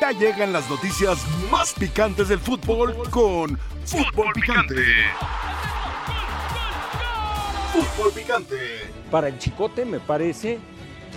[0.00, 1.18] Ya llegan las noticias
[1.50, 4.84] más picantes del fútbol con Fútbol Picante.
[7.72, 8.92] Fútbol Picante.
[9.10, 10.58] Para el chicote me parece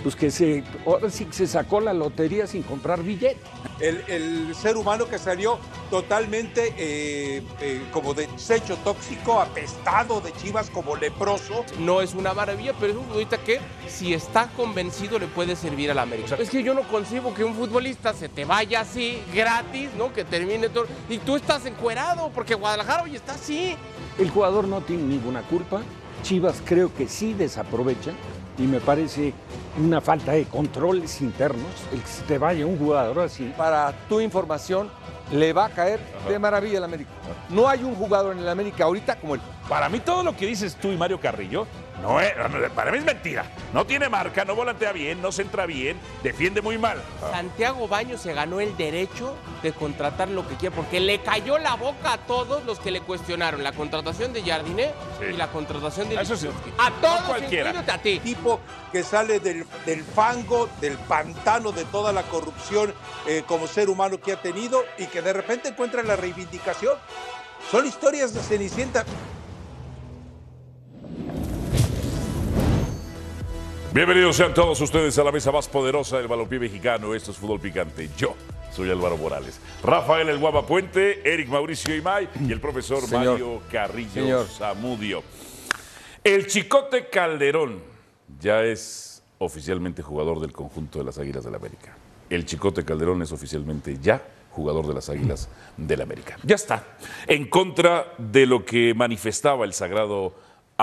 [0.02, 3.38] pues que se, ahora sí que se sacó la lotería sin comprar billete.
[3.80, 5.58] El, el ser humano que salió
[5.90, 11.64] totalmente eh, eh, como de desecho tóxico, apestado de chivas como leproso.
[11.78, 15.90] No es una maravilla, pero es un futbolista que si está convencido le puede servir
[15.90, 16.36] a la América.
[16.38, 20.12] Es que yo no concibo que un futbolista se te vaya así, gratis, ¿no?
[20.12, 20.86] Que termine todo.
[21.08, 23.76] Y tú estás encuerado, porque Guadalajara hoy está así.
[24.18, 25.82] El jugador no tiene ninguna culpa.
[26.22, 28.12] Chivas creo que sí desaprovecha
[28.58, 29.32] y me parece
[29.78, 33.52] una falta de controles internos el que se te vaya un jugador así.
[33.56, 34.90] Para tu información,
[35.32, 37.10] le va a caer de maravilla el América.
[37.48, 39.40] No hay un jugador en el América ahorita como él.
[39.68, 41.66] Para mí todo lo que dices tú y Mario Carrillo,
[42.00, 42.32] no es,
[42.74, 43.44] para mí es mentira.
[43.72, 47.00] No tiene marca, no volantea bien, no centra bien, defiende muy mal.
[47.30, 51.74] Santiago Baño se ganó el derecho de contratar lo que quiera, porque le cayó la
[51.76, 55.26] boca a todos los que le cuestionaron la contratación de Jardiné Sí.
[55.26, 56.46] y la contratación de Eso sí.
[56.46, 56.72] Lewandowski.
[56.78, 57.84] A No todos, cualquiera.
[57.86, 58.18] a ti.
[58.20, 62.92] Tipo que sale del, del fango, del pantano de toda la corrupción
[63.26, 66.94] eh, como ser humano que ha tenido y que de repente encuentra la reivindicación.
[67.70, 69.04] Son historias de Cenicienta.
[73.94, 77.14] Bienvenidos sean todos ustedes a la mesa más poderosa del balompié mexicano.
[77.14, 78.08] Esto es Fútbol Picante.
[78.16, 78.34] Yo
[78.74, 79.60] soy Álvaro Morales.
[79.82, 83.32] Rafael El Guapa Puente, Eric Mauricio Imay y el profesor Señor.
[83.32, 84.46] Mario Carrillo Señor.
[84.46, 85.22] Zamudio.
[86.24, 87.82] El Chicote Calderón
[88.40, 91.94] ya es oficialmente jugador del conjunto de las Águilas del América.
[92.30, 96.38] El Chicote Calderón es oficialmente ya jugador de las Águilas del América.
[96.44, 96.96] Ya está.
[97.26, 100.32] En contra de lo que manifestaba el sagrado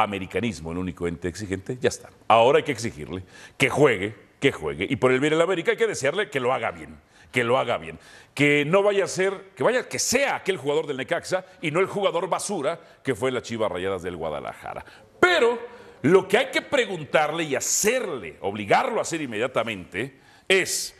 [0.04, 2.10] americanismo, el único ente exigente, ya está.
[2.28, 3.24] Ahora hay que exigirle
[3.58, 4.88] que juegue, que juegue.
[4.90, 6.98] Y por el bien de la América hay que desearle que lo haga bien,
[7.32, 8.00] que lo haga bien.
[8.34, 11.80] Que no vaya a ser, que vaya, que sea aquel jugador del Necaxa y no
[11.80, 14.86] el jugador basura que fue la Chivas Rayadas del Guadalajara.
[15.20, 15.60] Pero
[16.02, 20.96] lo que hay que preguntarle y hacerle, obligarlo a hacer inmediatamente, es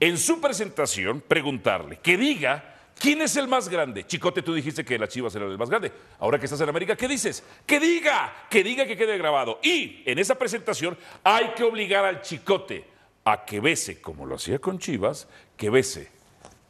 [0.00, 4.06] en su presentación preguntarle, que diga quién es el más grande.
[4.06, 5.92] Chicote, tú dijiste que la Chivas era el más grande.
[6.18, 7.44] Ahora que estás en América, ¿qué dices?
[7.66, 9.60] Que diga, que diga que quede grabado.
[9.62, 12.84] Y en esa presentación hay que obligar al Chicote
[13.24, 16.10] a que bese, como lo hacía con Chivas, que bese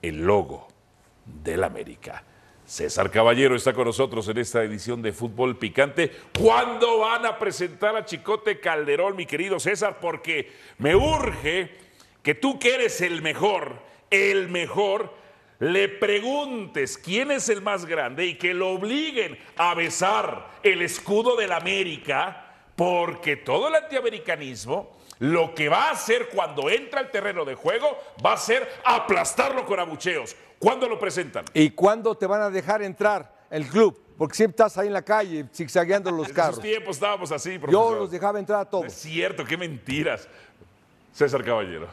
[0.03, 0.69] el logo
[1.25, 2.25] del América.
[2.67, 6.11] César Caballero está con nosotros en esta edición de Fútbol Picante.
[6.39, 9.99] ¿Cuándo van a presentar a Chicote Calderón, mi querido César?
[10.01, 11.77] Porque me urge
[12.23, 13.81] que tú que eres el mejor,
[14.11, 15.13] el mejor,
[15.61, 21.37] le preguntes quién es el más grande y que lo obliguen a besar el escudo
[21.37, 27.45] del América, porque todo el antiamericanismo lo que va a hacer cuando entra al terreno
[27.45, 30.35] de juego va a ser aplastarlo con abucheos.
[30.59, 31.45] ¿Cuándo lo presentan?
[31.55, 34.01] ¿Y cuándo te van a dejar entrar el club?
[34.19, 36.61] Porque siempre estás ahí en la calle zigzagueando los En esos carros.
[36.61, 37.97] tiempos estábamos así, Yo profesor.
[37.99, 38.87] los dejaba entrar a No todos.
[38.87, 40.29] es cierto, qué mentiras.
[41.13, 41.87] César Caballero.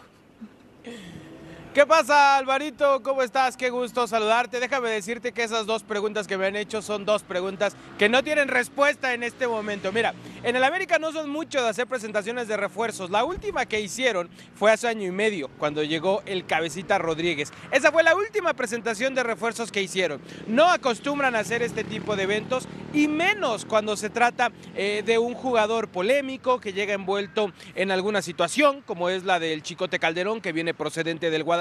[1.73, 3.01] ¿Qué pasa, Alvarito?
[3.01, 3.55] ¿Cómo estás?
[3.55, 4.59] Qué gusto saludarte.
[4.59, 8.25] Déjame decirte que esas dos preguntas que me han hecho son dos preguntas que no
[8.25, 9.89] tienen respuesta en este momento.
[9.93, 13.09] Mira, en el América no son mucho de hacer presentaciones de refuerzos.
[13.09, 17.53] La última que hicieron fue hace año y medio, cuando llegó el Cabecita Rodríguez.
[17.71, 20.19] Esa fue la última presentación de refuerzos que hicieron.
[20.47, 25.17] No acostumbran a hacer este tipo de eventos y menos cuando se trata eh, de
[25.19, 30.41] un jugador polémico que llega envuelto en alguna situación, como es la del Chicote Calderón,
[30.41, 31.60] que viene procedente del Guadalajara,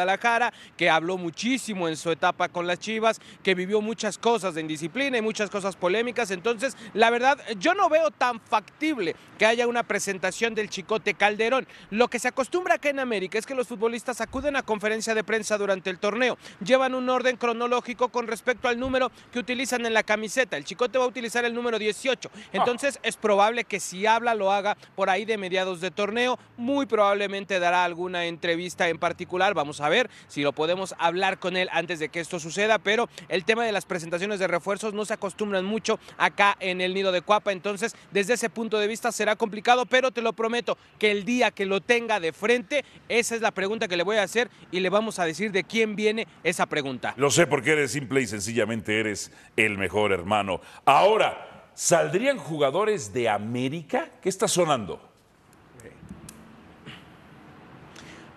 [0.76, 5.18] que habló muchísimo en su etapa con las Chivas, que vivió muchas cosas de indisciplina
[5.18, 6.30] y muchas cosas polémicas.
[6.30, 11.66] Entonces, la verdad, yo no veo tan factible que haya una presentación del Chicote Calderón.
[11.90, 15.24] Lo que se acostumbra acá en América es que los futbolistas acuden a conferencia de
[15.24, 19.94] prensa durante el torneo, llevan un orden cronológico con respecto al número que utilizan en
[19.94, 20.56] la camiseta.
[20.56, 22.30] El Chicote va a utilizar el número 18.
[22.52, 26.38] Entonces, es probable que si habla lo haga por ahí de mediados de torneo.
[26.56, 29.54] Muy probablemente dará alguna entrevista en particular.
[29.54, 29.88] Vamos a
[30.28, 32.78] si lo podemos hablar con él antes de que esto suceda.
[32.78, 36.94] Pero el tema de las presentaciones de refuerzos no se acostumbran mucho acá en el
[36.94, 37.52] nido de Cuapa.
[37.52, 41.50] Entonces, desde ese punto de vista será complicado, pero te lo prometo que el día
[41.50, 44.80] que lo tenga de frente, esa es la pregunta que le voy a hacer y
[44.80, 47.14] le vamos a decir de quién viene esa pregunta.
[47.16, 50.60] Lo sé porque eres simple y sencillamente eres el mejor hermano.
[50.84, 54.10] Ahora, ¿saldrían jugadores de América?
[54.20, 55.10] ¿Qué está sonando?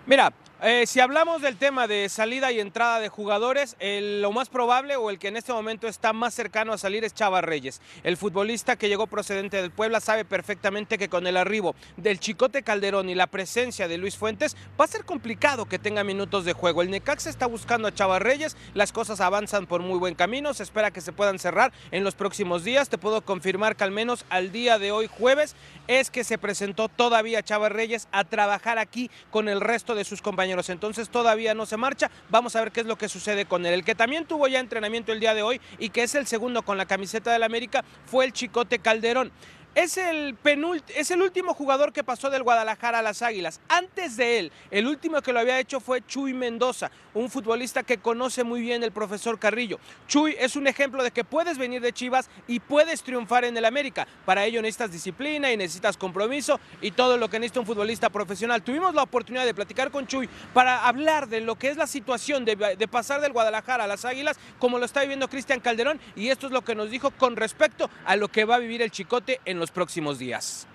[0.06, 0.32] Mira,
[0.66, 5.10] Eh, si hablamos del tema de salida y entrada de jugadores, lo más probable o
[5.10, 7.82] el que en este momento está más cercano a salir es Chava Reyes.
[8.02, 12.62] El futbolista que llegó procedente del Puebla sabe perfectamente que con el arribo del Chicote
[12.62, 16.54] Calderón y la presencia de Luis Fuentes va a ser complicado que tenga minutos de
[16.54, 16.80] juego.
[16.80, 20.62] El Necaxa está buscando a Chava Reyes, las cosas avanzan por muy buen camino, se
[20.62, 22.88] espera que se puedan cerrar en los próximos días.
[22.88, 25.56] Te puedo confirmar que al menos al día de hoy, jueves,
[25.88, 30.22] es que se presentó todavía Chava Reyes a trabajar aquí con el resto de sus
[30.22, 30.53] compañeros.
[30.68, 32.10] Entonces todavía no se marcha.
[32.30, 33.74] Vamos a ver qué es lo que sucede con él.
[33.74, 36.62] El que también tuvo ya entrenamiento el día de hoy y que es el segundo
[36.62, 39.32] con la camiseta del América fue el Chicote Calderón.
[39.74, 43.60] Es el, penult es el último jugador que pasó del Guadalajara a las Águilas.
[43.68, 47.98] Antes de él, el último que lo había hecho fue Chuy Mendoza, un futbolista que
[47.98, 49.80] conoce muy bien el profesor Carrillo.
[50.06, 53.64] Chuy es un ejemplo de que puedes venir de Chivas y puedes triunfar en el
[53.64, 54.06] América.
[54.24, 58.62] Para ello necesitas disciplina y necesitas compromiso y todo lo que necesita un futbolista profesional.
[58.62, 62.44] Tuvimos la oportunidad de platicar con Chuy para hablar de lo que es la situación
[62.44, 66.28] de, de pasar del Guadalajara a las Águilas, como lo está viviendo Cristian Calderón, y
[66.28, 68.92] esto es lo que nos dijo con respecto a lo que va a vivir el
[68.92, 70.66] Chicote en los próximos días.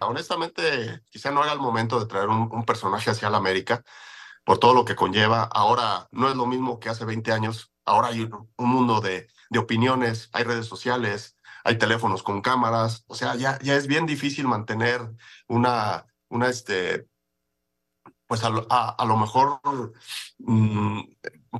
[0.00, 3.82] Honestamente, quizá no era el momento de traer un, personaje hacia la América
[4.44, 5.44] por todo lo que conlleva.
[5.44, 7.72] Ahora no es lo mismo que hace 20 años.
[7.84, 13.04] Ahora hay un mundo de, de opiniones, hay redes sociales, hay teléfonos con cámaras.
[13.06, 15.00] O sea, ya, ya es bien difícil mantener
[15.48, 17.08] una, una este,
[18.26, 19.60] pues a a, a lo mejor
[20.38, 21.00] mm,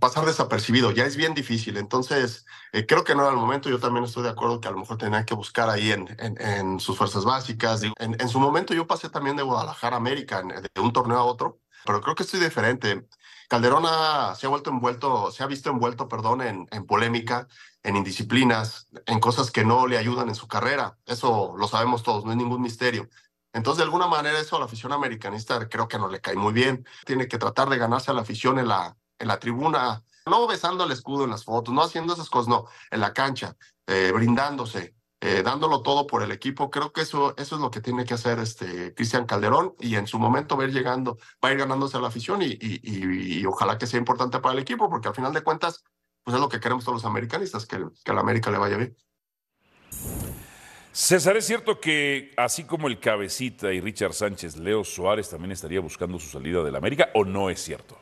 [0.01, 1.77] pasar desapercibido, ya es bien difícil.
[1.77, 3.69] Entonces, eh, creo que no era el momento.
[3.71, 6.41] Yo también estoy de acuerdo que a lo mejor tenía que buscar ahí en, en,
[6.41, 7.83] en sus fuerzas básicas.
[7.83, 11.25] En, en su momento yo pasé también de Guadalajara a América, de un torneo a
[11.25, 13.07] otro, pero creo que estoy diferente.
[13.49, 17.47] Calderón ha- se ha vuelto envuelto, se ha visto envuelto, perdón, en, en polémica,
[17.83, 20.99] en indisciplinas, en cosas que no le ayudan en su carrera.
[21.07, 23.09] Eso lo sabemos todos, no es ningún misterio.
[23.56, 26.53] Entonces, de alguna manera, eso a la afición americanista creo que no le cae muy
[26.53, 26.87] bien.
[27.06, 30.85] Tiene que tratar de ganarse a la afición en la, en la tribuna, no besando
[30.85, 33.56] el escudo en las fotos, no haciendo esas cosas, no, en la cancha,
[33.87, 36.70] eh, brindándose, eh, dándolo todo por el equipo.
[36.70, 40.06] Creo que eso, eso es lo que tiene que hacer este Cristian Calderón y en
[40.06, 43.79] su momento va a ir llegando, va a ir ganándose a la afición y, ojalá
[43.79, 45.82] que sea importante para el equipo, porque al final de cuentas,
[46.23, 48.76] pues es lo que queremos todos los americanistas, que, que a la América le vaya
[48.76, 48.94] bien.
[50.99, 55.79] César, ¿es cierto que así como el Cabecita y Richard Sánchez, Leo Suárez también estaría
[55.79, 57.99] buscando su salida del América o no es cierto?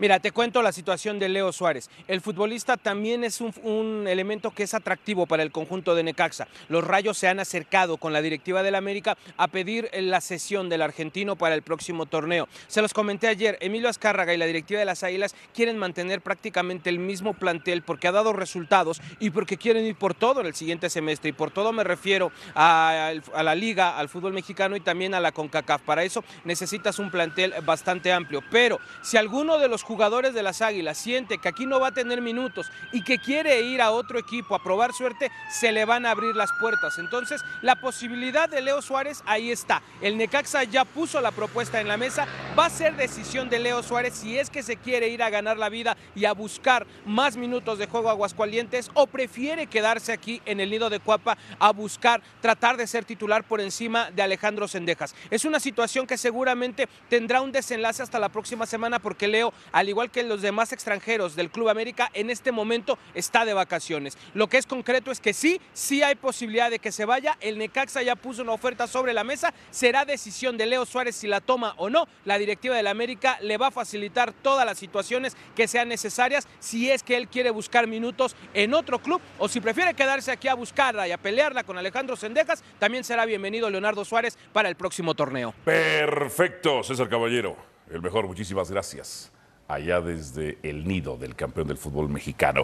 [0.00, 1.88] Mira, te cuento la situación de Leo Suárez.
[2.08, 6.48] El futbolista también es un, elemento que es atractivo para el conjunto de Necaxa.
[6.68, 10.82] Los Rayos se han acercado con la directiva del América a pedir la cesión del
[10.82, 12.48] argentino para el próximo torneo.
[12.66, 16.90] Se los comenté ayer, Emilio Azcárraga y la directiva de las Águilas quieren mantener prácticamente
[16.90, 20.56] el mismo plantel porque ha dado resultados y porque quieren ir por todo en el
[20.56, 21.30] siguiente semestre.
[21.30, 25.20] Y por todo me refiero a, a la liga, al fútbol mexicano y también a
[25.20, 25.82] la CONCACAF.
[25.82, 28.42] Para eso necesitas un plantel bastante amplio.
[28.50, 31.94] Pero si alguno de los jugadores de las Águilas siente que aquí no va a
[31.94, 36.06] tener minutos y que quiere ir a otro equipo a probar suerte, se le van
[36.06, 36.98] a abrir las puertas.
[36.98, 39.82] Entonces, la posibilidad de Leo Suárez ahí está.
[40.00, 42.26] El Necaxa ya puso la propuesta en la mesa.
[42.58, 45.58] Va a ser decisión de Leo Suárez si es que se quiere ir a ganar
[45.58, 50.60] la vida y a buscar más minutos de juego Aguascalientes o prefiere quedarse aquí en
[50.60, 55.14] el nido de Cuapa a buscar tratar de ser titular por encima de Alejandro Sendejas.
[55.30, 59.88] Es una situación que seguramente tendrá un desenlace hasta la próxima semana porque Leo, al
[59.88, 64.16] igual que los demás extranjeros del Club América, en este momento está de vacaciones.
[64.32, 67.36] Lo que es concreto es que sí, sí hay posibilidad de que se vaya.
[67.40, 69.52] El Necaxa ya puso una oferta sobre la mesa.
[69.72, 72.06] Será decisión de Leo Suárez si la toma o no.
[72.24, 76.88] La directiva del América le va a facilitar todas las situaciones que sean necesarias si
[76.92, 80.54] es que él quiere buscar minutos en otro club o si prefiere quedarse aquí a
[80.54, 85.14] buscarla y a pelearla con Alejandro Sendejas, también será bienvenido Leonardo Suárez para el próximo
[85.14, 85.52] torneo.
[85.64, 87.56] Perfecto, César Caballero.
[87.90, 89.32] El mejor, muchísimas gracias.
[89.68, 92.62] Allá desde el nido del campeón del fútbol mexicano.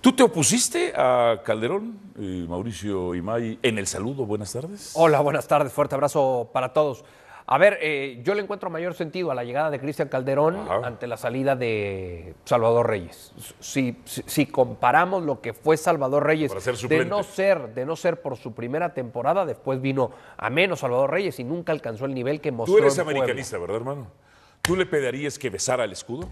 [0.00, 4.26] ¿Tú te opusiste a Calderón, eh, Mauricio Imay, en el saludo?
[4.26, 4.92] Buenas tardes.
[4.94, 7.04] Hola, buenas tardes, fuerte abrazo para todos.
[7.50, 10.80] A ver, eh, yo le encuentro mayor sentido a la llegada de Cristian Calderón Ajá.
[10.86, 13.32] ante la salida de Salvador Reyes.
[13.58, 16.52] Si, si- si comparamos lo que fue Salvador Reyes,
[16.88, 21.10] de no ser, de no ser por su primera temporada, después vino a menos Salvador
[21.10, 22.74] Reyes y nunca alcanzó el nivel que mostró.
[22.76, 23.20] Tú eres en Puebla.
[23.22, 24.06] americanista, ¿verdad, hermano?
[24.68, 26.28] ¿Tú le pedirías que besara el escudo?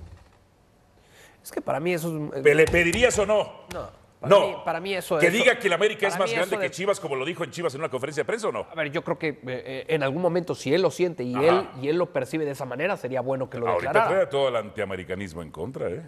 [1.42, 2.44] Es que para mí eso es.
[2.44, 3.50] ¿Le pedirías o no?
[3.72, 3.88] No.
[4.20, 4.46] Para no.
[4.48, 7.16] mí- para mí eso- Que diga que el América es más grande que Chivas, como
[7.16, 8.66] lo dijo en Chivas en una conferencia de prensa o no.
[8.70, 11.34] A ver, yo creo que eh, eh, en algún momento, si él lo siente y
[11.34, 11.46] Ajá.
[11.46, 14.14] él, y él lo percibe de esa manera, sería bueno que lo Ahorita declarara.
[14.16, 16.02] trae todo el antiamericanismo en contra, ¿eh?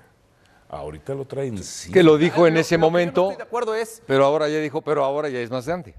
[0.70, 1.90] Ahorita lo traen sí.
[1.90, 4.02] Que lo dijo en Lo- ese lo que yo no momento, estoy de acuerdo es
[4.06, 5.94] pero ahora ya dijo, pero ahora ya es más grande.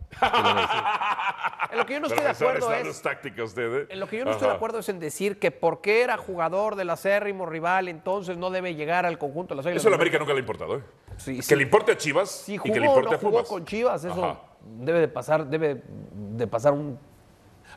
[1.72, 3.02] En lo que yo no estoy de acuerdo es-
[3.44, 3.88] usted, ¿eh?
[3.90, 6.76] En lo que yo no estoy de acuerdo es en decir que porque era jugador
[6.76, 9.82] del acérrimo rival, entonces no debe llegar al conjunto de las Águilas.
[9.82, 10.82] Eso a la América nunca le ha importado, ¿eh?
[11.18, 11.56] Sí, que sí.
[11.56, 14.24] le importe a Chivas y jugó que le importe no a jugó con Chivas, eso
[14.24, 14.40] Ajá.
[14.62, 17.00] debe de pasar, debe de pasar un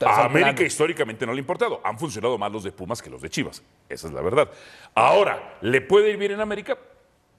[0.07, 0.67] A América plano.
[0.67, 1.81] históricamente no le ha importado.
[1.85, 3.63] Han funcionado más los de Pumas que los de Chivas.
[3.89, 4.51] Esa es la verdad.
[4.95, 6.79] Ahora, ¿le puede ir bien en América?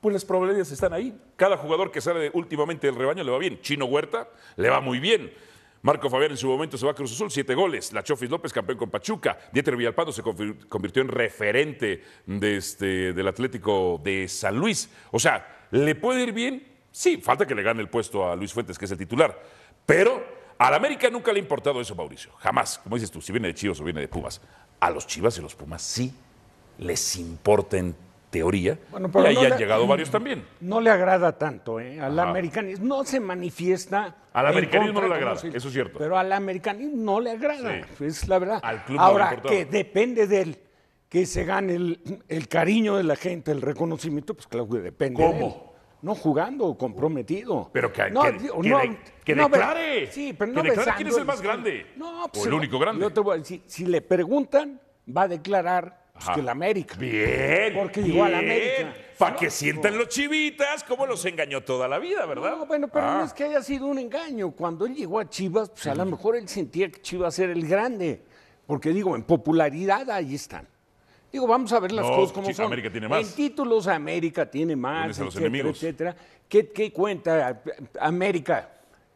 [0.02, 1.18] Pues las probabilidades están ahí.
[1.36, 3.62] Cada jugador que sale últimamente del rebaño le va bien.
[3.62, 4.28] Chino Huerta
[4.58, 5.32] le va muy bien.
[5.84, 7.92] Marco Fabián en su momento se va a Cruz Azul, siete goles.
[7.92, 9.38] La Chofis López, campeón con Pachuca.
[9.52, 14.90] Dieter Villalpando se convirtió en referente de este, del Atlético de San Luis.
[15.12, 16.66] O sea, ¿le puede ir bien?
[16.90, 19.42] Sí, falta que le gane el puesto a Luis Fuentes, que es el titular.
[19.86, 20.24] Pero
[20.68, 22.32] al América nunca le ha importado eso, Mauricio.
[22.40, 22.78] Jamás.
[22.80, 24.42] Como dices tú, si viene de Chivas o viene de Pumas.
[24.80, 26.14] A los Chivas y los Pumas sí
[26.78, 27.96] les importa en
[28.30, 28.80] teoría.
[28.92, 30.44] Bueno, y pero ahí no han le- llegado varios también.
[30.60, 32.00] No le agrada tanto, ¿eh?
[32.02, 34.16] Al americanismo no se manifiesta.
[34.34, 36.00] Al americanismo no le agrada, eso es cierto.
[36.00, 38.06] Pero al americanismo no le agrada, Sí.
[38.06, 38.60] es la verdad.
[38.64, 40.60] Al club Ahora, que depende de él,
[41.10, 45.22] que se gane el, el cariño de la gente, el reconocimiento, pues claro que depende
[45.24, 45.48] de ¿Cómo?
[45.48, 45.73] él.
[46.04, 47.70] No jugando, comprometido.
[47.74, 50.12] Pero que- no, que- digo, que no, de- que no be- declare.
[50.12, 51.88] Sí, pero Que declare quién es el más grande.
[51.96, 53.02] No, O el único grande.
[53.02, 56.96] Yo te voy a decir, si le preguntan, va a declarar pues, que el América.
[57.00, 57.74] Bien.
[57.74, 58.94] Porque llegó a la América.
[59.18, 62.58] Para que sientan los chivitas cómo los engañó toda la vida, ¿verdad?
[62.58, 63.18] No, bueno, pero Ah.
[63.20, 64.52] no es que haya sido un engaño.
[64.52, 67.66] Cuando él llegó a Chivas, pues a lo mejor él sentía que Chivas era el
[67.66, 68.22] grande.
[68.68, 70.68] Porque digo, en popularidad ahí están.
[71.34, 72.68] Digo, vamos a ver las No, cosas como sí, son.
[72.68, 73.28] América tiene más.
[73.28, 75.78] En títulos América tiene más, etcétera, enemigos.
[75.78, 76.16] etcétera.
[76.48, 77.60] ¿Qué, qué cuenta
[78.00, 78.70] América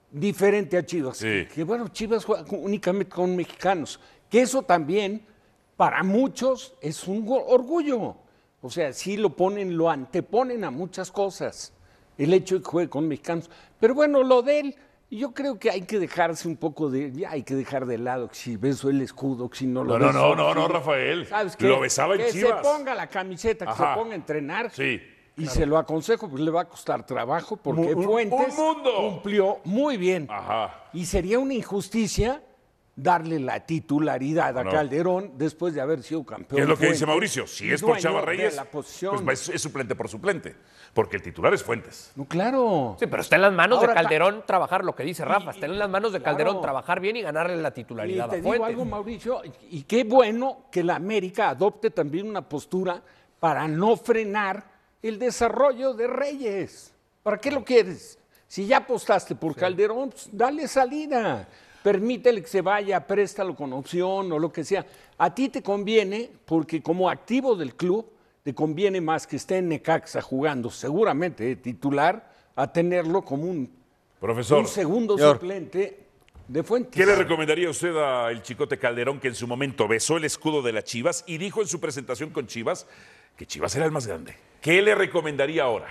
[0.10, 1.18] diferente a Chivas?
[1.18, 1.46] Sí.
[1.54, 4.00] Que bueno, Chivas juega únicamente con mexicanos.
[4.32, 5.22] Que eso también,
[5.76, 8.16] para muchos, es un orgullo.
[8.62, 11.72] O sea, sí lo ponen, lo anteponen a muchas cosas.
[12.18, 13.48] El hecho de que juegue con mexicanos.
[13.80, 14.76] Pero bueno, lo de él,
[15.10, 17.12] yo creo que hay que dejarse un poco de.
[17.14, 19.98] Ya hay que dejar de lado que si beso el escudo, que si no lo
[19.98, 21.26] No, no, beso, no, no, no, si- Rafael.
[21.28, 21.68] ¿Sabes qué?
[21.68, 22.58] Lo besaba en que Chivas.
[22.58, 23.94] se ponga la camiseta, que Ajá.
[23.94, 24.72] se ponga a entrenar.
[24.72, 25.02] Sí.
[25.38, 28.96] Y se lo aconsejo, pues le va a costar trabajo, porque un- Fuentes un mundo.
[28.98, 30.28] cumplió muy bien.
[30.32, 30.86] Ajá.
[30.94, 32.42] Y sería una injusticia
[32.98, 34.72] darle la titularidad a No.
[34.72, 36.58] Calderón después de haber sido campeón.
[36.58, 37.46] ¿Qué es lo que dice Mauricio?
[37.48, 39.24] Si es por Chava Reyes, la posición.
[39.24, 40.56] pues es, suplente por suplente.
[40.94, 42.12] Porque el titular es Fuentes.
[42.16, 42.98] No, claro.
[43.00, 45.52] Sí, pero está en las manos Ahora, de Calderón trabajar lo que dice Rafa.
[45.52, 46.38] Está en las manos de claro.
[46.38, 48.70] Calderón trabajar bien y ganarle la Y titularidad te a digo Fuentes.
[48.70, 53.04] algo, Mauricio, y qué bueno que la América adopte también una postura
[53.40, 54.64] para no frenar
[55.04, 56.94] el desarrollo de Reyes.
[57.22, 58.18] ¿Para qué lo quieres?
[58.48, 61.48] Si ya apostaste por Calderón, pues, dale salida.
[61.84, 64.86] Permítele que se vaya, préstalo con opción o lo que sea.
[65.18, 68.12] A ti te conviene, porque como activo del club,
[68.44, 73.70] te conviene más que esté en Necaxa jugando, seguramente de titular, a tenerlo como un,
[74.20, 75.36] Profesor, un segundo Señor.
[75.36, 76.00] suplente
[76.48, 76.96] de Fuentes.
[76.96, 80.72] ¿qué le recomendaría usted al Chicote Calderón que en su momento besó el escudo de
[80.72, 82.88] las Chivas y dijo en su presentación con Chivas
[83.36, 84.36] que Chivas era el más grande?
[84.62, 85.88] ¿Qué le recomendaría ahora?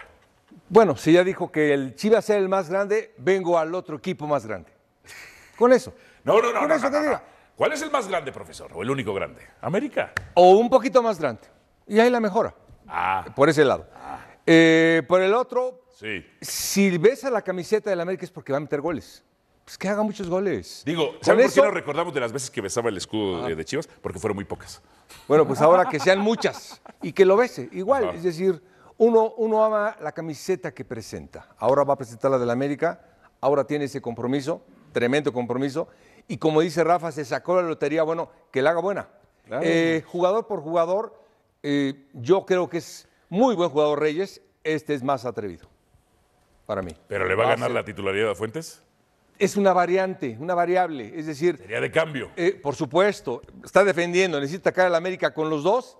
[0.69, 4.27] Bueno, si ya dijo que el Chivas era el más grande, vengo al otro equipo
[4.27, 4.71] más grande.
[5.57, 5.95] Con eso.
[6.25, 6.61] No, no, no.
[6.61, 7.21] Con no, eso no, no, no.
[7.57, 8.71] ¿Cuál es el más grande, profesor?
[8.75, 9.41] ¿O el único grande?
[9.63, 10.13] América.
[10.35, 11.43] O un poquito más grande.
[11.87, 12.55] Y ahí la mejora.
[12.87, 13.87] Ah, Por ese lado.
[14.45, 16.25] Eh, por el otro, sí.
[16.41, 19.25] si ves a la camiseta del América es porque va a meter goles.
[19.65, 20.83] Pues que haga muchos goles.
[20.87, 23.57] Digo, Con ¿sabe por qué nos recordamos de las veces que besaba el escudo de,
[23.57, 23.89] de Chivas?
[24.01, 24.81] Porque fueron muy pocas.
[25.27, 27.69] Bueno, pues ahora que sean muchas y que lo bese.
[27.73, 28.17] Igual, Ajá.
[28.17, 28.63] es decir,
[28.99, 31.49] uno, uno ama la camiseta que presenta.
[31.59, 33.01] Ahora va a presentar la del América,
[33.41, 34.63] ahora tiene ese compromiso,
[34.97, 35.89] tremendo compromiso.
[36.27, 39.09] Y como dice Rafa, se sacó la lotería, bueno, que la haga buena.
[39.63, 41.23] Eh, jugador por jugador,
[41.63, 45.69] eh, yo creo que es muy buen jugador Reyes, este es más atrevido,
[46.65, 46.93] para mí.
[47.09, 48.83] ¿Pero le va a ganar ser- la titularidad a Fuentes?
[49.39, 52.31] Es una variante, una variable, es decir, Sería de cambio.
[52.37, 55.99] eh, por supuesto, está defendiendo, necesita caer al América con los dos,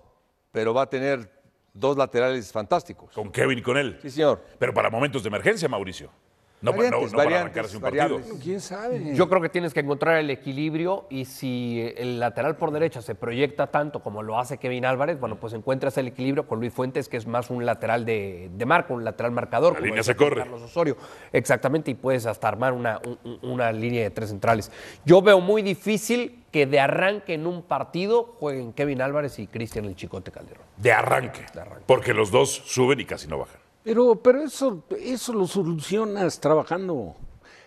[0.51, 1.31] pero va a tener
[1.71, 3.13] dos laterales fantásticos.
[3.13, 3.99] Con Kevin y con él.
[4.01, 4.43] Sí, señor.
[4.57, 6.09] Pero para momentos de emergencia, Mauricio.
[6.59, 8.17] No, no- Variantes, no para variantes, arrancarse un variables.
[8.21, 8.39] partido.
[8.43, 9.15] ¿Quién sabe?
[9.15, 13.13] Yo creo que tienes que encontrar el equilibrio y si el lateral por derecha se
[13.13, 17.09] proyecta tanto como lo hace Kevin Álvarez, bueno, pues encuentras el equilibrio con Luis Fuentes,
[17.09, 19.73] que es más un lateral de, de marca, un lateral marcador.
[19.73, 20.37] La como línea se corre.
[20.41, 20.97] Carlos Osorio.
[21.31, 24.71] Exactamente, y puedes hasta armar una, un- un- una línea de tres centrales.
[25.05, 29.85] Yo veo muy difícil que de arranque en un partido jueguen Kevin Álvarez y Cristian
[29.85, 30.63] el Chicote Calderón.
[30.77, 31.45] De arranque.
[31.85, 33.59] Porque los dos suben y casi no bajan.
[33.87, 37.15] Pero, pero eso, eso lo solucionas trabajando.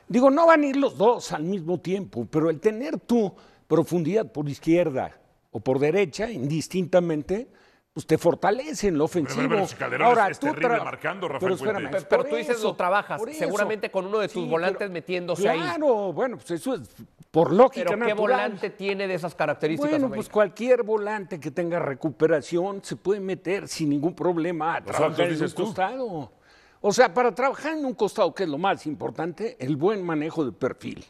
[0.06, 3.32] Digo, no van a ir los dos al mismo tiempo, pero el tener tu
[3.66, 5.18] profundidad por izquierda
[5.50, 7.48] o por derecha, indistintamente,
[7.92, 9.48] pues te fortalece en lo ofensivo.
[9.48, 12.06] pero si Calderón es- es terrible tra- marcando, Rafael pero espérame, Puente.
[12.08, 14.92] Pero por tú dices eso, lo trabajas, seguramente con uno de tus Sí, volantes pero-
[14.92, 15.58] metiéndose ahí.
[15.58, 16.88] Claro, bueno, pues eso es
[17.32, 18.16] por lógica Pero ¿qué natural.
[18.18, 19.90] volante tiene de esas características?
[19.90, 20.16] Bueno, América?
[20.18, 25.42] pues cualquier volante que tenga recuperación se puede meter sin ningún problema a trabajar en
[25.42, 25.64] un tú.
[25.64, 26.32] costado.
[26.80, 30.44] O sea, para trabajar en un costado, que es lo más importante, el buen manejo
[30.44, 31.04] de perfil.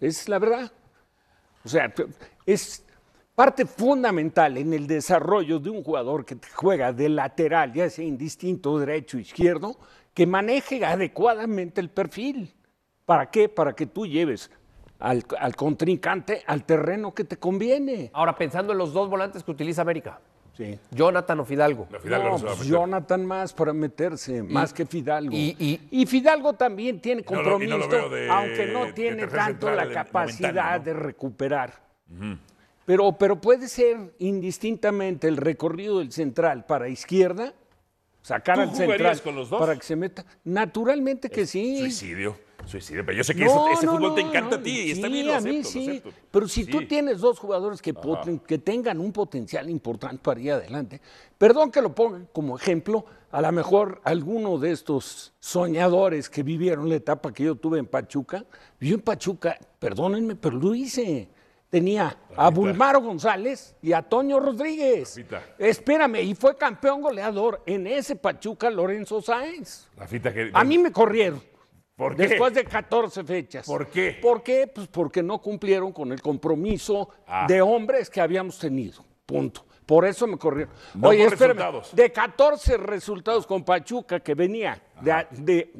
[0.00, 0.70] Es la verdad.
[1.64, 1.92] O sea,
[2.44, 2.84] es
[3.36, 8.04] parte fundamental en el desarrollo de un jugador que te juega de lateral, ya sea
[8.04, 9.76] indistinto derecho o izquierdo,
[10.14, 12.52] que maneje adecuadamente el perfil.
[13.04, 13.48] ¿Para qué?
[13.50, 14.50] Para que tú lleves
[14.98, 18.10] al, al contrincante al terreno que te conviene.
[18.14, 20.18] Ahora, pensando en los dos volantes que utiliza América,
[20.56, 20.78] Sí.
[20.90, 21.86] Jonathan o Fidalgo.
[21.92, 22.64] No, pues.
[22.66, 25.30] Jonathan más para meterse, más que Fidalgo.
[25.36, 25.54] y-
[25.90, 29.86] y- Fidalgo también tiene no lo- y no compromiso, de- aunque no tiene tanto la
[29.90, 31.74] capacidad de recuperar.
[32.86, 37.52] Pero, pero puede ser indistintamente el recorrido del central para izquierda,
[38.22, 39.60] sacar ¿Tú al central con los dos?
[39.60, 40.24] para que se meta.
[40.44, 41.78] Naturalmente que sí.
[41.80, 43.04] Suicidio, suicidio.
[43.04, 45.26] Pero yo sé que No, ese, no, fútbol te encanta a ti y está bien,
[45.26, 45.88] lo a mí acepto, lo sí.
[45.90, 46.10] acepto.
[46.30, 50.52] Pero si tú tienes dos jugadores que, poten- que tengan un potencial importante para ir
[50.52, 51.00] adelante,
[51.38, 56.88] perdón que lo ponga como ejemplo, a lo mejor alguno de estos soñadores que vivieron
[56.88, 58.44] la etapa que yo tuve en Pachuca,
[58.80, 61.28] yo en Pachuca, perdónenme, pero lo hice.
[61.76, 65.10] Tenía a Bulmaro González y a Toño Rodríguez.
[65.14, 65.42] Rafita.
[65.58, 69.86] Espérame, y fue campeón goleador en ese Pachuca Lorenzo Sáenz.
[69.94, 71.42] Rafita, que, A mí me corrieron.
[71.94, 72.28] ¿Por qué?
[72.28, 73.66] Después de 14 fechas.
[73.66, 74.18] ¿Por qué?
[74.22, 74.66] ¿Por qué?
[74.74, 77.44] Pues porque no cumplieron con el compromiso Ah.
[77.46, 79.04] de hombres que habíamos tenido.
[79.26, 79.66] Punto.
[79.84, 80.72] Por eso me corrieron.
[80.94, 81.82] No Oye, espérame.
[81.92, 85.72] De 14 resultados con Pachuca que venía de, de-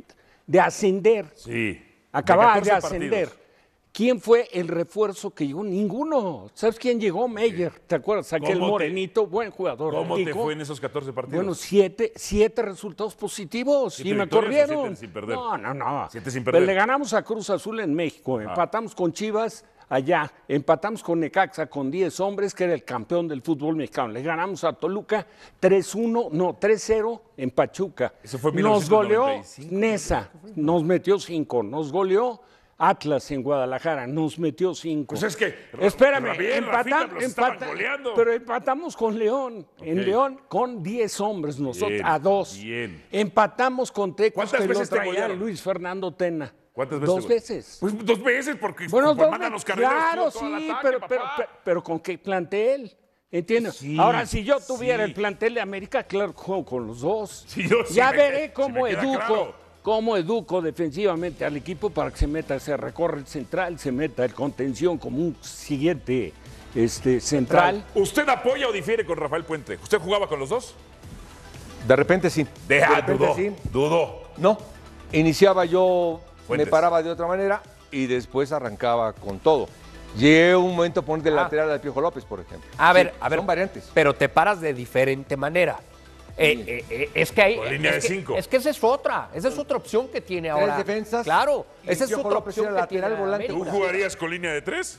[0.46, 1.82] de ascender, Sí.
[2.12, 3.28] acababa de, 14 ascender.
[3.28, 3.45] partidos.
[3.96, 5.64] ¿Quién fue el refuerzo que llegó?
[5.64, 6.50] Ninguno.
[6.52, 7.26] ¿Sabes quién llegó?
[7.28, 7.72] Meyer.
[7.86, 8.30] ¿Te acuerdas?
[8.30, 9.94] Aquel ¿Cómo te- morenito, buen jugador.
[9.94, 11.36] ¿Cómo te fue en esos 14 partidos?
[11.36, 14.88] Bueno, siete, siete resultados positivos ¿Siete y me corrieron.
[14.88, 15.36] siete sin perder?
[15.36, 16.08] No, no, no.
[16.10, 16.62] Siete sin perder.
[16.62, 16.66] Ah.
[16.66, 21.90] le ganamos a Cruz Azul en México, empatamos con Chivas allá, empatamos con Necaxa con
[21.90, 24.08] 10 hombres, que era el campeón del fútbol mexicano.
[24.12, 25.26] Le ganamos a Toluca
[25.58, 28.12] 3-1, no, 3-0 en Pachuca.
[28.22, 29.74] Eso fue Nos goleó 1995.
[29.74, 32.42] Nesa, nos metió 5, nos goleó
[32.78, 35.06] Atlas en Guadalajara, nos metió 5.
[35.14, 38.14] Pues es que, Espérame, Ra- bien, empatam- Rafita, los estaban empata- goleando.
[38.14, 39.66] pero empatamos con León.
[39.80, 40.04] En.
[40.04, 42.58] León con 10 hombres, nosotros Bien, a dos.
[42.62, 43.04] bien.
[43.10, 45.38] Empatamos con Tecos ¿Cuántas que veces lo te traía golearon?
[45.38, 46.52] Luis Fernando Tena.
[46.72, 47.14] ¿Cuántas veces?
[47.14, 47.76] Dos veces.
[47.80, 51.22] Pues dos veces, porque Bueno, pues, dos mandan los carrileros Claro, sí, ataque, pero, pero,
[51.36, 52.94] pero, pero ¿con qué plantel?
[53.30, 53.76] ¿Entiendes?
[53.76, 55.10] Sí, Ahora, si yo tuviera sí.
[55.10, 57.44] el plantel de América, claro, juego con los dos.
[57.48, 59.54] Sí, yo ya me- veré cómo educo, claro.
[59.86, 64.24] Cómo educo defensivamente al equipo para que se meta, se recorre el central, se meta
[64.24, 66.32] el contención como un siguiente
[66.74, 67.84] este, central.
[67.94, 69.78] ¿Usted apoya o difiere con Rafael Puente?
[69.80, 70.74] ¿Usted jugaba con los dos?
[71.86, 72.44] De repente sí.
[72.66, 73.52] De, De ah, repente dudó, sí.
[73.72, 74.22] dudó.
[74.38, 74.58] No.
[75.12, 76.66] Iniciaba yo, Fuentes.
[76.66, 79.68] me paraba de otra manera y después arrancaba con todo.
[80.18, 81.42] Llegué un momento a poner de Ah.
[81.44, 82.68] lateral al Piojo López, por ejemplo.
[82.76, 83.38] A ver, Sí, a ver.
[83.38, 83.88] Son variantes.
[83.94, 85.78] Pero te paras de diferente manera.
[86.38, 87.56] Eh, eh, eh, es que hay.
[87.56, 88.36] Con línea es de que- cinco.
[88.36, 89.30] Es que esa es otra.
[89.34, 90.76] Esa es otra opción que tiene ahora.
[90.76, 91.64] defensas Claro.
[91.86, 93.46] Esa es otra opción que tiene volante.
[93.48, 94.98] ¿Tú jugarías con línea de tres?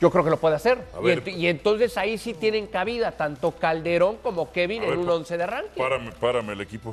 [0.00, 0.78] Yo creo que lo puede hacer.
[0.96, 1.22] A Y, ver.
[1.24, 5.08] ent- y entonces ahí sí tienen cabida tanto Calderón como Kevin A en ver, un
[5.10, 5.78] once de arranque.
[5.78, 6.90] Párame, párame el equipo.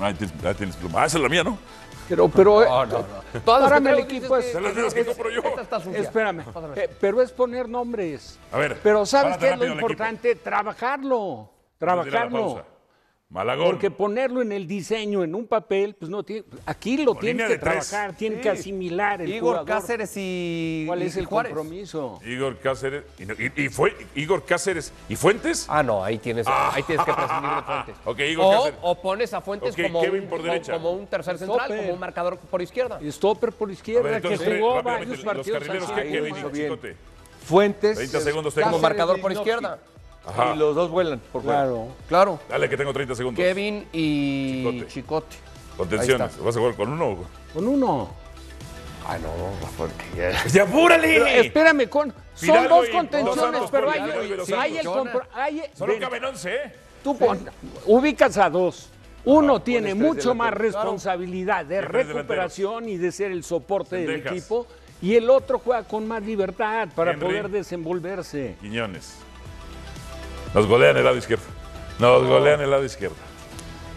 [0.00, 1.02] Ahí tienes, ahí tienes pluma.
[1.02, 1.58] Ah, esa es la mía, ¿no?
[2.08, 3.40] Pero, pero, No, no, no.
[3.44, 5.42] Todas las que Párame el equipo es- las mismas que compro yo.
[5.42, 6.00] Esta está sucia.
[6.00, 6.42] Espérame,
[6.76, 8.38] eh, pero es poner nombres.
[8.50, 10.34] A ver, Pero ¿sabes qué es lo importante?
[10.36, 11.50] Trabajarlo.
[11.76, 12.64] Trabajarlo.
[13.30, 13.66] Malagón.
[13.72, 16.44] Porque ponerlo en el diseño, en un papel, pues no tiene.
[16.64, 19.66] Aquí lo Con tienes que trabajar, tiene que asimilar el Igor jugador.
[19.68, 20.84] Cáceres y.
[20.86, 21.52] ¿Cuál y es el Juárez.
[21.52, 22.20] compromiso?
[22.24, 23.04] Igor Cáceres.
[23.18, 24.94] Y, no- y- y fue Igor Cáceres.
[25.10, 25.66] ¿Y Fuentes?
[25.68, 27.62] Ah, no, ahí tienes, ahí tienes que prescindir de
[28.02, 28.30] Fuentes.
[28.30, 28.78] Igor o, Cáceres.
[28.80, 30.72] o pones a Fuentes como, Kevin un, por como- derecha.
[30.72, 31.80] como un tercer central, Stopper.
[31.82, 32.98] como un marcador por izquierda.
[33.10, 35.58] Stopper por izquierda, ver, entonces, que jugó varios los partidos.
[35.58, 35.94] carrileros, así.
[35.96, 36.64] ¿qué, ahí Kevin lo hizo y bien.
[36.70, 36.96] Chicote?
[37.44, 37.96] Fuentes.
[37.98, 38.54] 30 segundos.
[38.54, 39.78] Como marcador por izquierda.
[40.26, 40.54] Ajá.
[40.54, 41.60] Y los dos vuelan por fuera.
[41.62, 41.88] Claro.
[42.08, 42.40] Claro.
[42.48, 43.42] Dale, que tengo 30 segundos.
[43.42, 44.86] Kevin y Chicote.
[44.88, 45.36] Chicote.
[45.76, 46.38] Contenciones.
[46.42, 47.06] ¿Vas a jugar con uno?
[47.08, 48.10] o- Con uno.
[49.06, 49.28] Ah, no,
[49.62, 51.08] Rafael, ya- ¡Ya apúrale!
[51.08, 54.40] Pero espérame, con, son dos contenciones, Dos pero hay, hay el
[55.34, 56.72] hay- Solo ven, caben 11, ¿eh?
[57.02, 57.48] Tú pon-
[57.86, 58.90] ubicas a dos.
[59.24, 64.66] Uno tiene mucho más responsabilidad de recuperación y de ser el soporte del equipo.
[65.00, 67.26] Y el otro juega con más libertad para Henry.
[67.26, 68.56] poder desenvolverse.
[68.60, 69.14] Quiñones.
[70.54, 71.44] Nos golean el lado izquierdo.
[71.98, 73.16] Nos golean el lado izquierdo.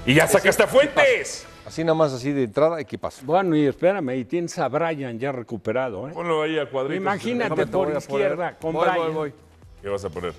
[0.06, 1.46] Y ya sacaste a Fuentes.
[1.66, 3.24] Así nada más así de entrada, equipazo.
[3.24, 6.10] Bueno, y espérame, y tienes a Brian ya recuperado.
[6.10, 6.12] ¿eh?
[6.14, 6.98] Ponlo ahí a cuadritos.
[7.02, 9.06] Imagínate por izquierda con Voy, Brian.
[9.06, 9.34] voy, voy.
[9.82, 10.34] ¿Qué vas a poner?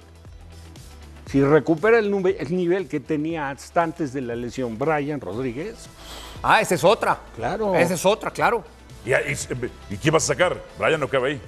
[1.26, 5.88] Si recupera el, nube- el nivel que tenía hasta antes de la lesión Brian Rodríguez,
[6.42, 7.18] Ah, esa es otra.
[7.36, 7.76] Claro.
[7.76, 8.64] Esa es otra, claro.
[9.06, 9.36] ¿Y, y-
[9.90, 10.56] y quién vas a sacar?
[10.76, 11.40] Brian no cabe ahí.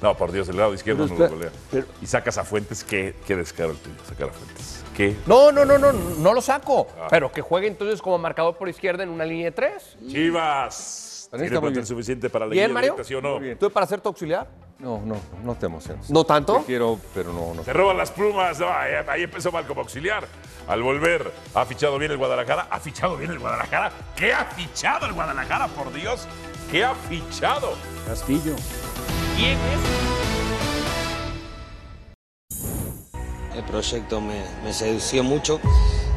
[0.00, 1.50] No, por Dios, el lado izquierdo Pero no lo golea.
[1.70, 4.84] pero- Y sacas a Fuentes, qué, qué descaro el tuyo, sacar a Fuentes.
[4.96, 5.16] ¿Qué?
[5.26, 6.86] No, no, no, no, no lo saco.
[7.10, 9.96] Pero que juegue entonces como marcador por izquierda en una línea de tres.
[10.08, 11.28] Chivas.
[11.30, 12.92] ¿Tiene plantel suficiente para la Bien, línea Mario.
[12.94, 13.38] directa, sí o no?
[13.58, 14.48] ¿Tú para ser tu auxiliar?
[14.78, 16.08] No, no, no te emociones.
[16.08, 16.58] ¿No tanto?
[16.58, 17.64] Te quiero, pero no, no.
[17.64, 18.58] Se roban las plumas.
[18.60, 20.26] No, ahí, ahí empezó mal como auxiliar.
[20.68, 22.68] Al volver, ha fichado bien el Guadalajara.
[22.70, 23.92] ¿Ha fichado bien el Guadalajara?
[24.16, 26.26] ¿Qué ha fichado el Guadalajara, por Dios?
[26.70, 27.74] ¿Qué ha fichado?
[28.06, 28.54] Castillo.
[29.38, 29.80] ¿Quién es?
[33.56, 35.60] El proyecto me, me sedució mucho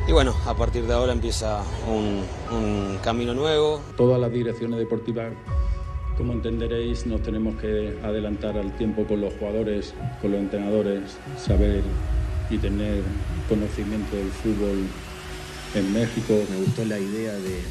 [0.07, 2.23] y bueno, a partir de ahora empieza un,
[2.55, 3.79] un camino nuevo.
[3.95, 5.31] Todas las direcciones deportivas,
[6.17, 11.83] como entenderéis, nos tenemos que adelantar al tiempo con los jugadores, con los entrenadores, saber
[12.49, 13.03] y tener
[13.47, 14.79] conocimiento del fútbol
[15.75, 16.33] en México.
[16.49, 17.61] Me gustó la idea de,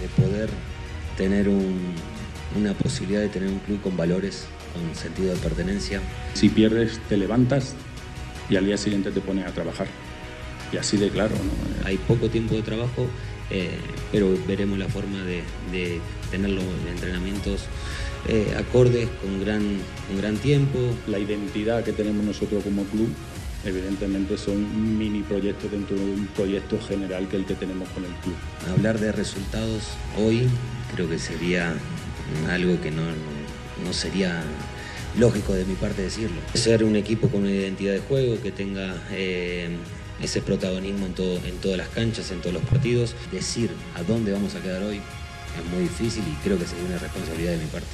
[0.00, 0.48] de poder
[1.16, 1.94] tener un-
[2.56, 6.00] una posibilidad de tener un club con valores, con sentido de pertenencia.
[6.34, 7.74] Si pierdes, te levantas
[8.48, 9.86] y al día siguiente te pones a trabajar.
[10.72, 11.86] Y así de claro, ¿no?
[11.86, 13.06] Hay poco tiempo de trabajo,
[13.50, 13.78] eh,
[14.12, 17.62] pero veremos la forma de, de tener los entrenamientos
[18.28, 19.62] eh, acordes, con gran,
[20.08, 20.78] con gran tiempo.
[21.06, 23.08] La identidad que tenemos nosotros como club,
[23.64, 28.12] evidentemente, son mini proyectos dentro de un proyecto general que el que tenemos con el
[28.22, 28.34] club.
[28.70, 30.48] Hablar de resultados hoy
[30.94, 31.74] creo que sería
[32.48, 33.02] algo que no,
[33.84, 34.42] no- sería
[35.18, 36.40] lógico de mi parte decirlo.
[36.54, 39.68] Ser un equipo con una identidad de juego, que tenga eh,
[40.22, 43.14] ese protagonismo en, todo, en todas las canchas, en todos los partidos.
[43.32, 46.98] Decir a dónde vamos a quedar hoy es muy difícil y creo que sería una
[46.98, 47.88] responsabilidad de mi parte.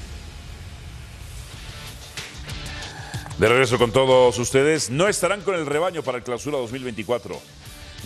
[3.39, 7.39] De regreso con todos ustedes, no estarán con el rebaño para el clausura 2024.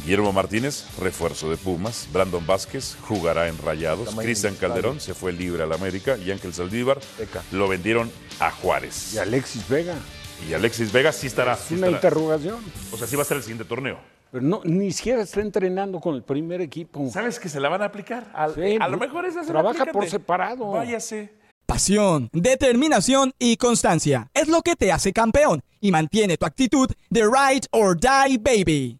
[0.04, 2.08] Guillermo Martínez, refuerzo de Pumas.
[2.12, 4.14] Brandon Vázquez jugará en Rayados.
[4.16, 4.54] Cristian.
[4.56, 6.16] Calderón se fue libre al América.
[6.16, 7.42] Y Ángel Saldívar Beca.
[7.52, 8.10] lo vendieron
[8.40, 9.14] a Juárez.
[9.14, 9.94] Y Alexis Vega.
[10.48, 11.52] Y Alexis Vega sí estará.
[11.54, 11.96] Es sí una estará.
[12.08, 12.60] interrogación.
[12.92, 13.98] O sea, sí va a ser el siguiente torneo.
[14.32, 17.08] Pero no, ni siquiera está entrenando con el primer equipo.
[17.12, 18.30] ¿Sabes que se la van a aplicar?
[18.34, 20.70] Al- Sí, a lo mejor esa se la trabaja por separado.
[20.70, 21.34] Váyase.
[21.66, 27.22] Pasión, determinación y constancia es lo que te hace campeón y mantiene tu actitud de
[27.24, 28.99] ride or die baby.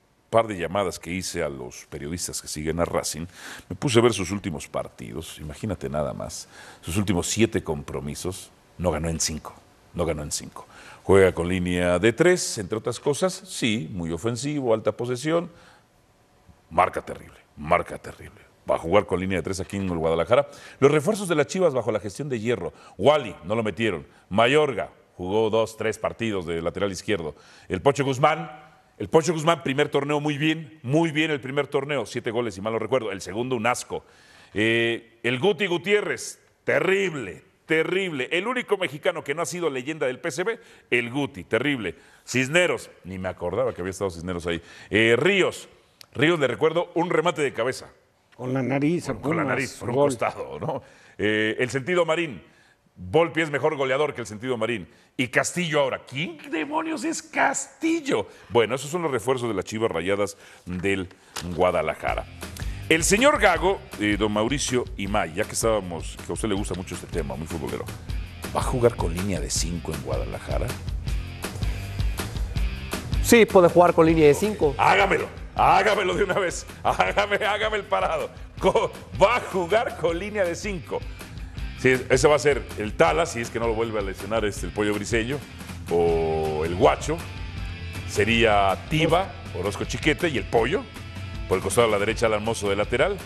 [0.31, 3.27] par de llamadas que hice a los periodistas que siguen a Racing,
[3.69, 6.47] me puse a ver sus últimos partidos, imagínate nada más,
[6.79, 9.53] sus últimos siete compromisos, no ganó en cinco,
[9.93, 10.65] no ganó en cinco.
[11.03, 15.51] Juega con línea de tres, entre otras cosas, sí, muy ofensivo, alta posesión,
[16.69, 18.39] marca terrible, marca terrible.
[18.69, 20.47] Va a jugar con línea de tres aquí en el Guadalajara.
[20.79, 22.71] Los refuerzos de las Chivas bajo la gestión de Hierro.
[22.97, 24.07] Wally, no lo metieron.
[24.29, 27.35] Mayorga, jugó dos, tres partidos de lateral izquierdo.
[27.67, 28.70] El Pocho Guzmán,
[29.01, 32.61] el Pocho Guzmán, primer torneo muy bien, muy bien el primer torneo, siete goles, si
[32.61, 33.11] mal no recuerdo.
[33.11, 34.05] El segundo, un asco.
[34.53, 38.29] Eh, el Guti Gutiérrez, terrible, terrible.
[38.31, 40.59] El único mexicano que no ha sido leyenda del PCB,
[40.91, 41.95] el Guti, terrible.
[42.27, 44.61] Cisneros, ni me acordaba que había estado Cisneros ahí.
[44.91, 45.67] Eh, Ríos,
[46.13, 47.89] Ríos, le recuerdo, un remate de cabeza.
[48.35, 49.07] Con la nariz.
[49.07, 50.09] Con, con la nariz, por un gol.
[50.09, 50.83] costado, ¿no?
[51.17, 52.43] Eh, el sentido marín.
[52.95, 54.87] Volpi es mejor goleador que el sentido marín.
[55.17, 56.01] Y Castillo ahora.
[56.07, 58.27] ¿Quién demonios es Castillo?
[58.49, 61.09] Bueno, esos son los refuerzos de las chivas rayadas del
[61.55, 62.25] Guadalajara.
[62.89, 66.73] El señor Gago, eh, don Mauricio Imay, ya que estábamos, que a usted le gusta
[66.73, 67.85] mucho este tema, muy futbolero,
[68.53, 70.67] ¿va a jugar con línea de 5 en Guadalajara?
[73.23, 74.75] Sí, puede jugar con línea de 5.
[74.77, 76.65] Hágamelo, hágamelo de una vez.
[76.83, 78.29] Hágame, hágame el parado.
[79.21, 80.99] Va a jugar con línea de 5.
[81.81, 84.45] Sí, ese va a ser el Tala, si es que no lo vuelve a lesionar
[84.45, 85.39] este, el pollo briseño,
[85.89, 87.17] o el Guacho.
[88.07, 90.83] Sería Tiba, Orozco Chiquete y el pollo.
[91.47, 93.17] Por el costado a la derecha, el almozo de lateral.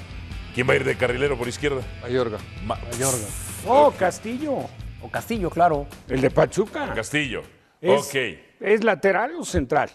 [0.54, 1.82] ¿Quién va a ir de carrilero por izquierda?
[2.02, 2.38] Mayorga.
[2.66, 3.26] Ma- Mayorga.
[3.68, 4.54] Oh, Castillo.
[5.02, 5.86] O Castillo, claro.
[6.08, 6.94] El de Pachuca.
[6.94, 7.44] Castillo.
[7.82, 8.16] Es, ok.
[8.62, 9.90] ¿Es lateral o central?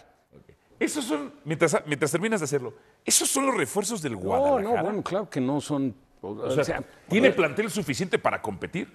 [0.79, 2.73] Esos son, mientras, mientras terminas de hacerlo,
[3.05, 4.77] esos son los refuerzos del No, Guadalajara.
[4.77, 5.95] no, bueno, claro que no son.
[6.21, 8.87] O, O sea, sea, ¿tiene plantel suficiente para competir?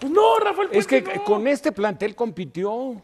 [0.00, 1.24] Pues no, Rafael es que Puente, no.
[1.24, 3.02] con este plantel compitió.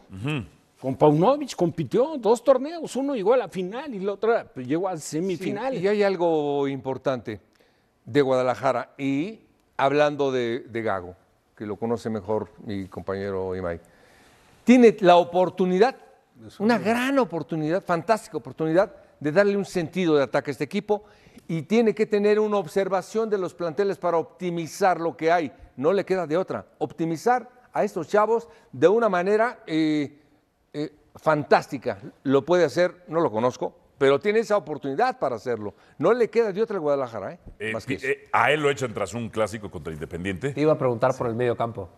[0.79, 4.87] Con Paunovic compitió dos torneos, uno llegó a la final y la otra pues, llegó
[4.87, 5.73] a semifinal.
[5.73, 7.41] Sí, y hay algo importante
[8.05, 9.39] de Guadalajara y
[9.75, 11.15] hablando de, de Gago,
[11.55, 13.79] que lo conoce mejor mi compañero Imai,
[14.63, 15.95] tiene la oportunidad,
[16.59, 21.05] una gran oportunidad, fantástica oportunidad de darle un sentido de ataque a este equipo
[21.47, 25.51] y tiene que tener una observación de los planteles para optimizar lo que hay.
[25.75, 30.19] No le queda de otra, optimizar a estos chavos de una manera eh,
[30.73, 31.99] eh, fantástica.
[32.23, 35.73] Lo puede hacer, no lo conozco, pero tiene esa oportunidad para hacerlo.
[35.97, 37.39] No le queda de otra al Guadalajara, ¿eh?
[37.59, 38.07] Eh, Más que eso.
[38.07, 40.53] eh, a él lo echan tras un clásico contra Independiente.
[40.53, 41.89] Te iba a preguntar por el medio campo.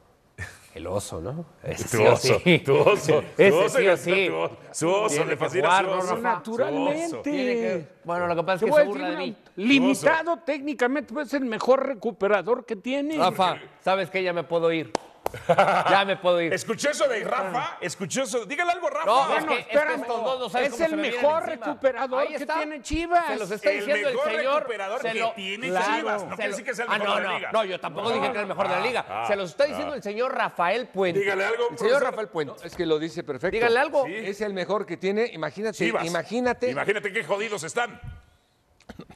[0.76, 1.46] El oso, ¿no?
[1.64, 2.60] Ese Tu oso, sí.
[2.60, 4.30] tu oso, tu oso, sí o tu sí.
[4.30, 6.18] oso, Su oso, le fascina jugar, su ¿no, oso.
[6.18, 7.22] Naturalmente.
[7.24, 9.36] Que- Bueno, lo que pasa es que se burla de mí.
[9.56, 13.18] Limitado técnicamente, puede ser el mejor recuperador que tiene.
[13.18, 14.22] Rafa, ¿sabes qué?
[14.24, 14.92] Ya me puedo ir.
[15.90, 16.54] Ya me puedo ir.
[16.54, 17.78] ¿Escuchó eso de Rafa?
[17.82, 18.46] ¿Escuchó eso?
[18.46, 19.06] Dígale algo, Rafa.
[19.06, 20.02] No, es Bueno, que, es que espérame.
[20.02, 22.54] estos dos no saben Es cómo el se me vienen mejor recuperador Ahí que está.
[22.56, 23.26] tiene Chivas.
[23.28, 24.56] Se los está El diciendo el, mejor señor.
[24.56, 25.96] recuperador se que lo- tiene Claro.
[25.96, 26.24] Chivas.
[26.26, 27.50] No quiere decir que sea el ah, mejor no, de la liga.
[27.52, 29.06] no, yo tampoco dije que era el mejor de la liga.
[29.10, 31.20] ah, se los está diciendo el señor Rafael Puente.
[31.20, 32.04] Dígale algo, El señor profesor.
[32.04, 32.54] Rafael Puente.
[32.68, 33.54] Es que lo dice perfecto.
[33.56, 34.06] Dígale algo.
[34.06, 34.16] Sí.
[34.16, 35.28] Es el mejor que tiene.
[35.34, 36.06] Imagínate, Chivas.
[36.06, 36.70] imagínate.
[36.72, 38.00] Imagínate qué jodidos están.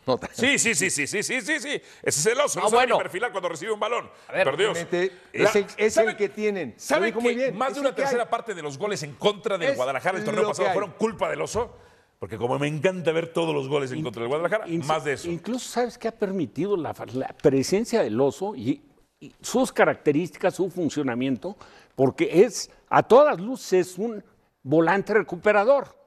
[0.05, 1.69] No, Sí, sí, sí, sí, sí, sí, sí, sí.
[1.69, 2.59] Ese es el oso.
[2.59, 2.95] No Ah, sabe bueno.
[2.97, 4.09] ni perfilar cuando recibe un balón.
[4.27, 4.77] A ver, Por Dios.
[4.77, 6.73] Es el, es ¿sabe- el que tienen.
[6.77, 7.57] ¿Sabe que muy bien.
[7.57, 8.07] más Es de una que hay.
[8.07, 10.91] tercera parte de los goles en contra del Es Guadalajara el torneo pasado que fueron
[10.97, 11.77] culpa del oso?
[12.19, 15.29] Porque como me encanta ver todos los goles en contra del Guadalajara, más de eso.
[15.29, 18.81] Incluso, ¿sabes qué ha permitido la, la presencia del oso y,
[19.19, 21.57] y sus características, su funcionamiento?
[21.95, 24.23] Porque es, a todas luces, un
[24.63, 25.97] volante recuperador.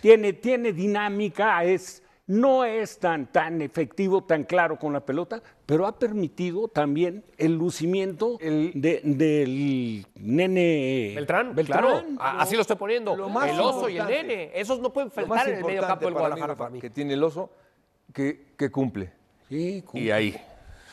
[0.00, 5.86] Tiene, tiene dinámica, es, no es tan, tan efectivo, tan claro con la pelota, pero
[5.86, 11.80] ha permitido también el lucimiento de- del nene Beltrán, Beltrán.
[11.82, 12.04] claro.
[12.38, 13.16] Así lo estoy poniendo.
[13.16, 14.50] Lo más el oso y el nene.
[14.54, 16.80] Esos no pueden faltar en el medio campo del mí, Guadalajara para mí.
[16.80, 17.50] que tiene el oso,
[18.14, 19.12] que, que cumple.
[19.48, 20.40] Sí, cum- Y ahí.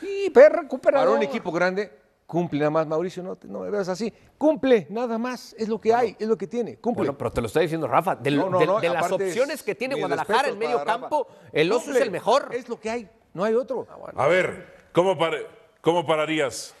[0.00, 0.30] sí.
[0.34, 1.90] Para un equipo grande,
[2.30, 4.12] cumple nada más, Mauricio, no, te- no me veas así.
[4.38, 7.00] Cumple, nada más, es lo que hay, es lo que tiene, cumple.
[7.00, 8.14] Bueno, pero te lo está diciendo Rafa.
[8.14, 11.00] Del- No, no, del- no, de las opciones que tiene Guadalajara en medio Rafa.
[11.00, 12.48] campo, el oso es el mejor.
[12.54, 13.84] Es lo que hay, no hay otro.
[14.14, 15.44] A ver, ¿cómo, par-
[15.80, 16.72] cómo pararías?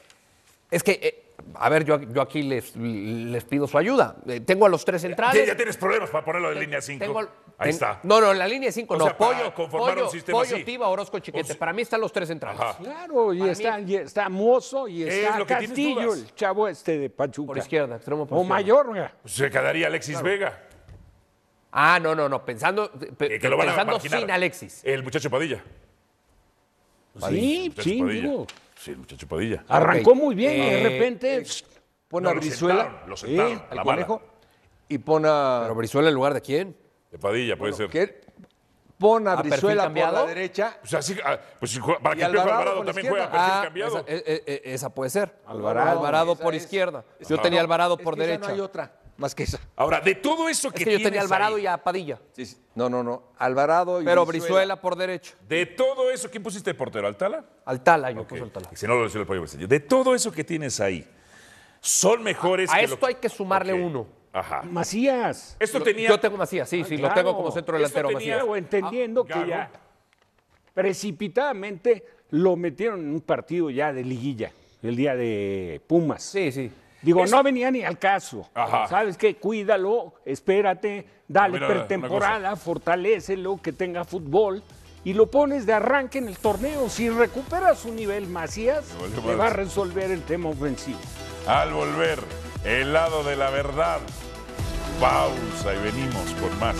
[0.70, 4.16] Es que, eh, a ver, yo, yo aquí les, les pido su ayuda.
[4.26, 5.46] Eh, tengo a los tres Ya, centrales.
[5.46, 7.04] ya tienes problemas para ponerlo en línea 5.
[7.04, 8.00] Tengo- Ahí ten- está.
[8.04, 9.04] No, no, en la línea 5 O no.
[9.04, 10.64] sea, para pollo, conformar pollo, un sistema pollo así.
[10.64, 11.54] Tiva, Orozco, Chiquete.
[11.56, 12.60] Para mí están los tres centrales.
[12.60, 12.78] Ajá.
[12.78, 16.34] Claro, y está, mí- y está Mozo y Es está lo que tienes Castillo, el
[16.34, 17.48] chavo este de Pachuca.
[17.48, 18.54] Por izquierda, extremo por O izquierda.
[18.62, 19.12] Mayorga.
[19.22, 20.58] Pues se quedaría Alexis Vega.
[21.72, 22.44] Ah, no, no, no.
[22.44, 24.80] Pensando, pe- eh, que lo van a pensando sin Alexis.
[24.82, 25.62] El muchacho Padilla.
[27.28, 28.22] Sí, Muchacho sí, Padilla.
[28.22, 28.46] digo.
[28.80, 29.62] Sí, el muchacho Padilla.
[29.68, 31.44] Arrancó muy bien y de Eh, repente.
[32.08, 34.22] Pon No, a lo Brizuela, sentaron, lo sentaron, al la conejo,
[34.88, 35.60] y pon a...
[35.64, 36.76] Pero Brizuela en lugar de quién?
[37.10, 37.88] De Padilla, puede ser.
[37.90, 38.22] ¿qué?
[38.98, 40.76] Pon a ¿A perfil Brizuela por la derecha.
[40.80, 43.28] Pues así, ah, pues si juega- para que Alvarado Alvarado también izquierda.
[43.28, 43.98] juega perfil Ah, cambiado.
[43.98, 45.34] esa, eh, eh, eh, esa puede ser.
[45.46, 46.62] Alvarado, Alvarado esa por es.
[46.64, 47.04] izquierda.
[47.28, 47.42] Yo Ajá.
[47.42, 48.48] tenía Alvarado Es por que esa derecha.
[48.48, 49.60] No hay otra más que esa.
[49.76, 52.18] Ahora, de todo eso Es que, que yo tenía a Alvarado ahí, y a Padilla.
[52.32, 52.56] Sí, sí.
[52.74, 53.22] No, no, no.
[53.38, 55.34] Alvarado y Pero Brizuela por derecha.
[55.46, 57.06] de todo eso, ¿quién pusiste de portero?
[57.06, 57.44] ¿Altala?
[57.66, 58.28] Altala, yo Ok.
[58.30, 58.70] puse Altala.
[58.74, 59.66] Si no lo decía el pollo Briseño.
[59.68, 61.06] De todo eso que tienes ahí,
[61.80, 64.06] son mejores A que esto lo- hay que sumarle uno.
[64.32, 64.62] Ajá.
[64.62, 65.56] Macías.
[65.58, 66.08] Esto tenía.
[66.08, 68.58] Yo tengo Macías, sí, sí, lo tengo como centro Esto delantero tenía- Macías.
[68.58, 69.46] Entendiendo que Gago.
[69.46, 69.70] ya
[70.74, 74.52] precipitadamente lo metieron en un partido ya de liguilla,
[74.82, 76.22] el día de Pumas.
[76.22, 76.70] Sí, sí.
[77.02, 78.48] Digo, Eso- no venía ni al caso.
[78.54, 78.86] Ajá.
[78.88, 79.36] ¿Sabes qué?
[79.36, 84.62] Cuídalo, espérate, dale Mira, pretemporada, fortalécelo, que tenga fútbol
[85.02, 86.88] y lo pones de arranque en el torneo.
[86.90, 88.84] Si recupera su nivel Macías,
[89.26, 90.98] le va a resolver el tema ofensivo.
[91.46, 92.18] Al volver,
[92.64, 94.00] el lado de la verdad.
[95.00, 96.76] Pausa y venimos con más.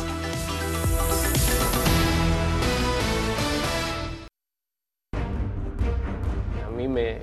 [6.66, 7.22] A mí me,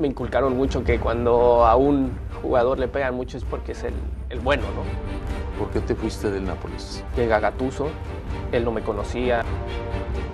[0.00, 3.94] me inculcaron mucho que cuando a un jugador le pegan mucho es porque es el,
[4.30, 5.58] el bueno, ¿no?
[5.58, 7.04] ¿Por qué te fuiste del Nápoles?
[7.14, 7.88] Llega Gattuso,
[8.50, 9.42] él no me conocía.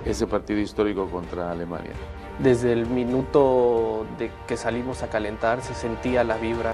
[0.05, 1.91] Ese partido histórico contra Alemania.
[2.39, 6.73] Desde el minuto de que salimos a calentar se sentía la vibra.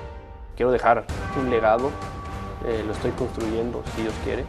[0.56, 1.06] Quiero dejar
[1.40, 1.90] un legado,
[2.68, 4.46] eh, lo estoy construyendo, si Dios quiere,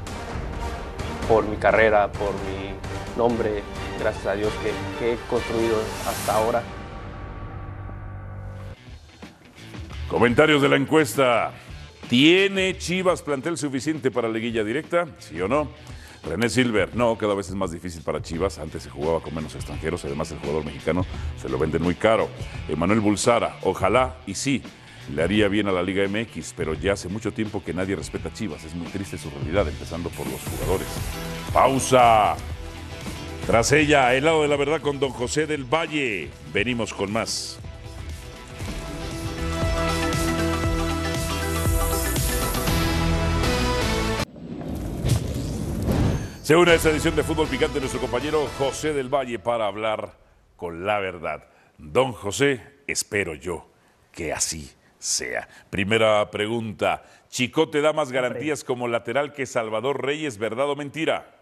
[1.27, 2.75] por mi carrera, por mi
[3.17, 3.63] nombre,
[3.99, 5.77] gracias a Dios que, que he construido
[6.07, 6.63] hasta ahora.
[10.09, 11.53] Comentarios de la encuesta.
[12.09, 15.07] ¿Tiene Chivas plantel suficiente para liguilla directa?
[15.19, 15.71] ¿Sí o no?
[16.23, 18.59] René Silver, no, cada vez es más difícil para Chivas.
[18.59, 21.05] Antes se jugaba con menos extranjeros, además el jugador mexicano
[21.41, 22.29] se lo vende muy caro.
[22.69, 24.63] Emanuel Bulsara, ojalá y sí,
[25.15, 28.33] le haría bien a la Liga MX, pero ya hace mucho tiempo que nadie respeta
[28.33, 28.65] Chivas.
[28.65, 30.89] Es muy triste su realidad, empezando por los jugadores.
[31.53, 32.37] Pausa.
[33.47, 36.31] Tras ella, el lado de la verdad con don José del Valle.
[36.53, 37.59] Venimos con más.
[46.45, 50.11] Se une a esta edición de Fútbol Picante nuestro compañero José del Valle para hablar
[50.57, 51.49] con la verdad.
[51.79, 53.67] Don José, espero yo
[54.13, 55.49] que así sea.
[55.71, 57.03] Primera pregunta.
[57.31, 61.35] ¿Chicote da más garantías como lateral que Salvador Reyes, verdad o mentira?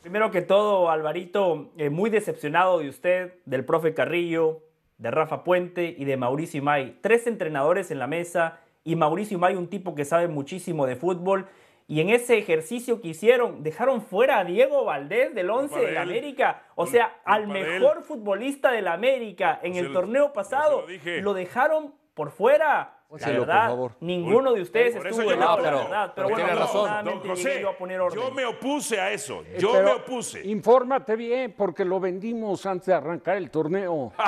[0.00, 4.64] Primero que todo, Alvarito, eh, muy decepcionado de usted, del profe Carrillo,
[4.98, 6.98] de Rafa Puente y de Mauricio Imay.
[7.02, 11.46] Tres entrenadores en la mesa y Mauricio Imay un tipo que sabe muchísimo de fútbol.
[11.92, 16.00] Y en ese ejercicio que hicieron, dejaron fuera a Diego Valdés del 11 de la.
[16.00, 16.62] América.
[16.74, 17.48] O sea, al él.
[17.48, 20.86] mejor futbolista de la América en el torneo pasado.
[21.20, 23.01] Lo dejaron por fuera.
[23.12, 23.92] La Pónselo, por favor.
[24.00, 25.70] ninguno de ustedes Por eso estuvo yo en la opuse.
[25.70, 26.12] verdad.
[26.14, 26.72] Pero No, bueno, tiene razón.
[26.82, 28.20] Don afortunadamente llegué José, yo a poner orden.
[28.22, 29.42] yo me opuse a eso.
[29.46, 30.46] Eh, Yo pero me opuse.
[30.46, 34.12] Infórmate bien, porque lo vendimos antes de arrancar el torneo.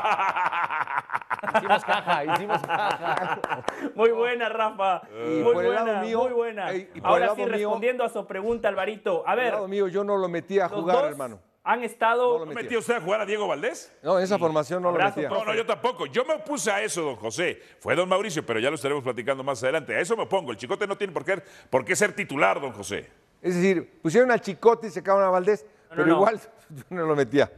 [1.57, 3.38] Hicimos caja, hicimos caja.
[3.94, 5.03] Muy buena, Rafa.
[5.12, 6.70] Y muy por el lado buena, mío- muy buena.
[6.70, 9.23] Ey, y por el Ahora lado sí, mío- respondiendo a su pregunta, Alvarito.
[9.27, 11.38] A Al ver, lado mío, yo no lo metí a los jugar, dos hermano.
[11.66, 12.35] Han estado...
[12.40, 13.90] No lo ¿No metió usted a jugar a Diego Valdés?
[14.03, 15.38] No, en esa formación no Abrazo, lo metía.
[15.38, 16.07] No, no, yo tampoco.
[16.07, 17.61] Yo me opuse a eso, don José.
[17.81, 19.94] Fue don Mauricio, pero ya lo estaremos platicando más adelante.
[19.96, 20.50] A eso me opongo.
[20.53, 23.11] El chicote no tiene por qué, por qué ser titular, don José.
[23.40, 26.12] Es decir, pusieron al Chicote y se acaban a Valdés, No, pero no.
[26.14, 27.50] igual yo no lo metía.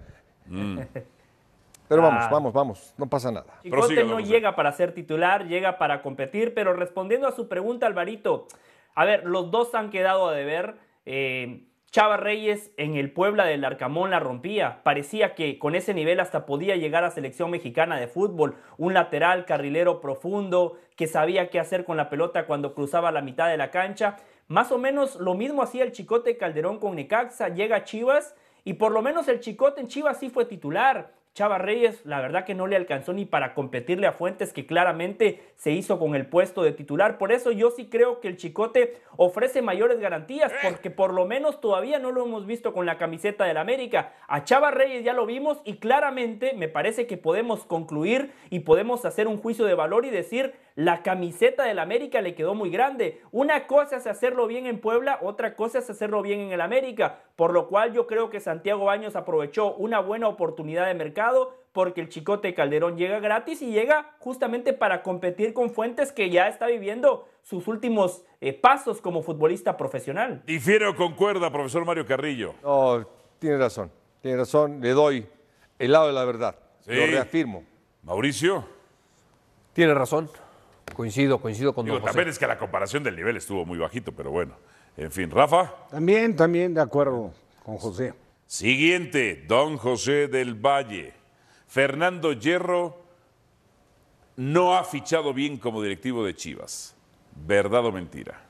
[1.88, 2.29] Pero vamos, Ah.
[2.33, 3.47] vamos, vamos, no pasa nada.
[3.62, 7.87] Chicote Prosiga, no llega para ser titular, llega para competir, pero respondiendo a su pregunta,
[7.87, 8.49] Alvarito,
[8.95, 10.75] a ver, los dos han quedado a deber.
[11.05, 11.62] Eh,
[11.97, 14.83] Chava Reyes en el Puebla del Arcamón la rompía.
[14.83, 18.57] Parecía que con ese nivel hasta podía llegar a selección mexicana de fútbol.
[18.77, 23.49] Un lateral carrilero profundo que sabía qué hacer con la pelota cuando cruzaba la mitad
[23.49, 24.19] de la cancha.
[24.47, 27.49] Más o menos lo mismo hacía el Chicote Calderón con Necaxa.
[27.49, 31.15] Llega Chivas y por lo menos el Chicote en Chivas sí fue titular.
[31.37, 35.42] Chava Reyes, la verdad que no le alcanzó ni para competirle a Fuentes, que claramente
[35.55, 37.18] se hizo con el puesto de titular.
[37.18, 41.61] Por eso yo sí creo que el Chicote ofrece mayores garantías, porque por lo menos
[41.61, 44.14] todavía no lo hemos visto con la camiseta del América.
[44.29, 49.05] A Chava Reyes ya lo vimos y claramente me parece que podemos concluir y podemos
[49.05, 53.23] hacer un juicio de valor y decir la camiseta del América le quedó muy grande.
[53.33, 57.21] Una cosa es hacerlo bien en Puebla, otra cosa es hacerlo bien en el América,
[57.35, 62.03] por lo cual yo creo que Santiago Baños aprovechó una buena oportunidad de mercado porque
[62.03, 66.67] el Chicote Calderón llega gratis y llega justamente para competir con Fuentes que ya está
[66.67, 70.43] viviendo sus últimos eh, pasos como futbolista profesional.
[70.47, 72.55] Difiere o concuerda, profesor Mario Carrillo.
[72.62, 73.07] No,
[73.39, 75.27] tiene razón, tiene razón, le doy
[75.79, 76.93] el lado de la verdad, Sí.
[76.95, 77.65] lo reafirmo.
[78.03, 78.65] Mauricio.
[79.73, 80.31] Tiene razón.
[80.94, 82.12] Coincido, coincido con Digo, don José.
[82.12, 84.55] también es que la comparación del nivel estuvo muy bajito, pero bueno.
[84.96, 85.75] En fin, Rafa.
[85.90, 88.14] También, también de acuerdo con José.
[88.46, 91.12] Siguiente, don José del Valle.
[91.66, 92.96] Fernando Hierro
[94.37, 96.94] no ha fichado bien como directivo de Chivas.
[97.46, 98.40] ¿Verdad o mentira?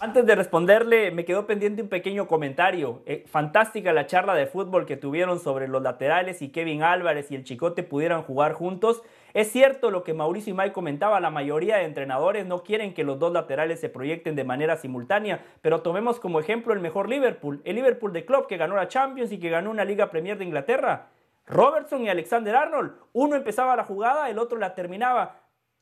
[0.00, 3.02] Antes de responderle, me quedó pendiente un pequeño comentario.
[3.04, 7.34] Eh, fantástica la charla de fútbol que tuvieron sobre los laterales y Kevin Álvarez y
[7.34, 9.02] el Chicote pudieran jugar juntos.
[9.38, 13.20] Es cierto lo que Mauricio Imay comentaba, la mayoría de entrenadores no quieren que los
[13.20, 17.76] dos laterales se proyecten de manera simultánea, pero tomemos como ejemplo el mejor Liverpool, el
[17.76, 21.10] Liverpool de Klopp que ganó la Champions y que ganó una Liga Premier de Inglaterra.
[21.46, 25.36] Robertson y Alexander Arnold, uno empezaba la jugada, el otro la terminaba.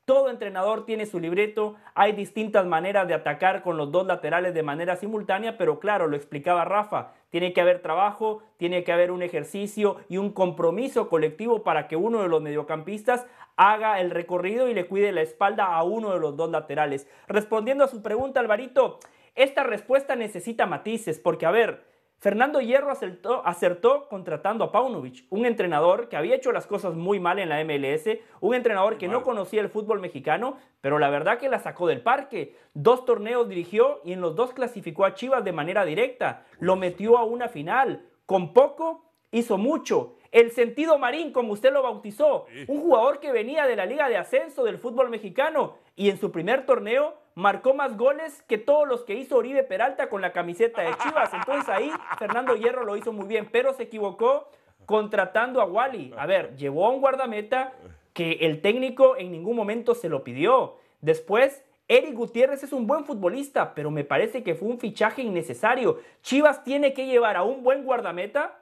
[0.05, 4.63] Todo entrenador tiene su libreto, hay distintas maneras de atacar con los dos laterales de
[4.63, 9.23] manera simultánea, pero claro, lo explicaba Rafa, tiene que haber trabajo, tiene que haber un
[9.23, 14.75] ejercicio y un compromiso colectivo para que uno de los mediocampistas haga el recorrido y
[14.75, 17.09] le cuide la espalda a uno de los dos laterales.
[17.27, 18.99] Respondiendo a su pregunta, Alvarito,
[19.35, 21.85] esta respuesta necesita matices, porque a ver,
[22.19, 27.21] Fernando Hierro acertó, acertó, contratando a Paunovic, un entrenador que había hecho las cosas muy
[27.21, 31.39] mal en la MLS, un entrenador que no conocía el fútbol mexicano, pero la verdad
[31.39, 32.57] que la sacó del parque.
[32.73, 36.47] Dos torneos dirigió y en los dos clasificó a Chivas de manera directa.
[36.59, 38.07] Lo metió a una final.
[38.25, 40.17] Con poco hizo mucho.
[40.37, 44.19] El sentido marín, como usted lo bautizó, un jugador que venía de la Liga de
[44.19, 49.05] Ascenso del fútbol mexicano y en su primer torneo marcó más goles que todos los
[49.05, 51.33] que hizo Oribe Peralta con la camiseta de Chivas.
[51.33, 54.51] Entonces ahí Fernando Hierro lo hizo muy bien, pero se equivocó
[54.85, 56.13] contratando a Wally.
[56.19, 57.73] A ver, llevó a un guardameta
[58.13, 60.77] que el técnico en ningún momento se lo pidió.
[61.01, 65.99] Después, Eric Gutiérrez es un buen futbolista, pero me parece que fue un fichaje innecesario.
[66.21, 68.59] Chivas tiene que llevar a un buen guardameta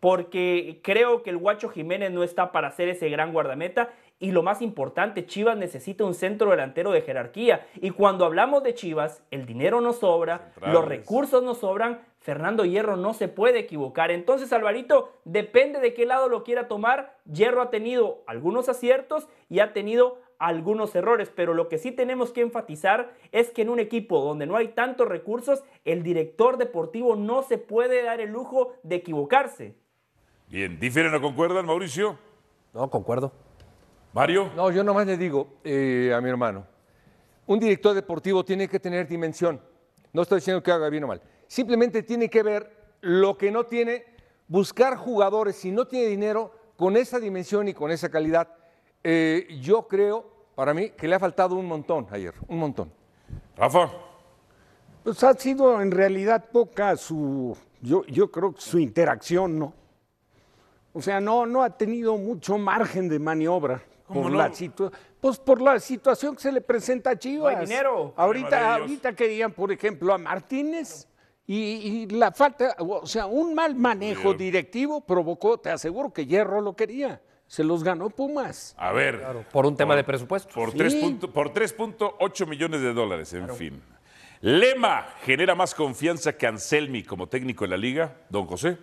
[0.00, 3.90] porque creo que el Guacho Jiménez no está para ser ese gran guardameta.
[4.18, 7.66] Y lo más importante, Chivas necesita un centro delantero de jerarquía.
[7.74, 12.00] Y cuando hablamos de Chivas, el dinero no sobra, los recursos no sobran.
[12.18, 14.10] Fernando Hierro no se puede equivocar.
[14.10, 17.18] Entonces, Alvarito, depende de qué lado lo quiera tomar.
[17.30, 22.32] Hierro ha tenido algunos aciertos y ha tenido algunos errores, pero lo que sí tenemos
[22.32, 27.16] que enfatizar es que en un equipo donde no hay tantos recursos, el director deportivo
[27.16, 29.76] no se puede dar el lujo de equivocarse.
[30.48, 32.18] Bien, ¿difieren o concuerdan, Mauricio?
[32.72, 33.32] No, concuerdo.
[34.12, 34.50] Mario.
[34.54, 36.64] No, yo nomás le digo eh, a mi hermano,
[37.46, 39.60] un director deportivo tiene que tener dimensión.
[40.12, 41.20] No estoy diciendo que haga bien o mal.
[41.48, 44.04] Simplemente tiene que ver lo que no tiene,
[44.48, 48.48] buscar jugadores, si no tiene dinero, con esa dimensión y con esa calidad.
[49.02, 52.92] Eh, yo creo, para mí, que le ha faltado un montón ayer, un montón.
[53.56, 53.90] Rafa.
[55.02, 59.74] Pues ha sido en realidad poca su, yo, yo creo que su interacción, ¿no?
[60.96, 63.82] O sea, no, no ha tenido mucho margen de maniobra.
[64.06, 64.38] ¿Cómo por no?
[64.38, 64.90] la situ-
[65.20, 67.52] pues por la situación que se le presenta a Chivas.
[67.52, 68.14] No hay dinero.
[68.16, 71.06] Ahorita, de ahorita querían, por ejemplo, a Martínez
[71.46, 74.38] y, y la falta, o sea, un mal manejo Bien.
[74.38, 77.20] directivo provocó, te aseguro que Hierro lo quería.
[77.46, 78.74] Se los ganó Pumas.
[78.78, 79.22] A ver.
[79.52, 80.54] Por un tema de presupuesto.
[80.54, 80.78] Por Sí.
[80.78, 83.82] tres punto- por 3.8 millones de dólares, en fin.
[84.40, 88.78] Lema genera más confianza que Anselmi como técnico en la liga, don José.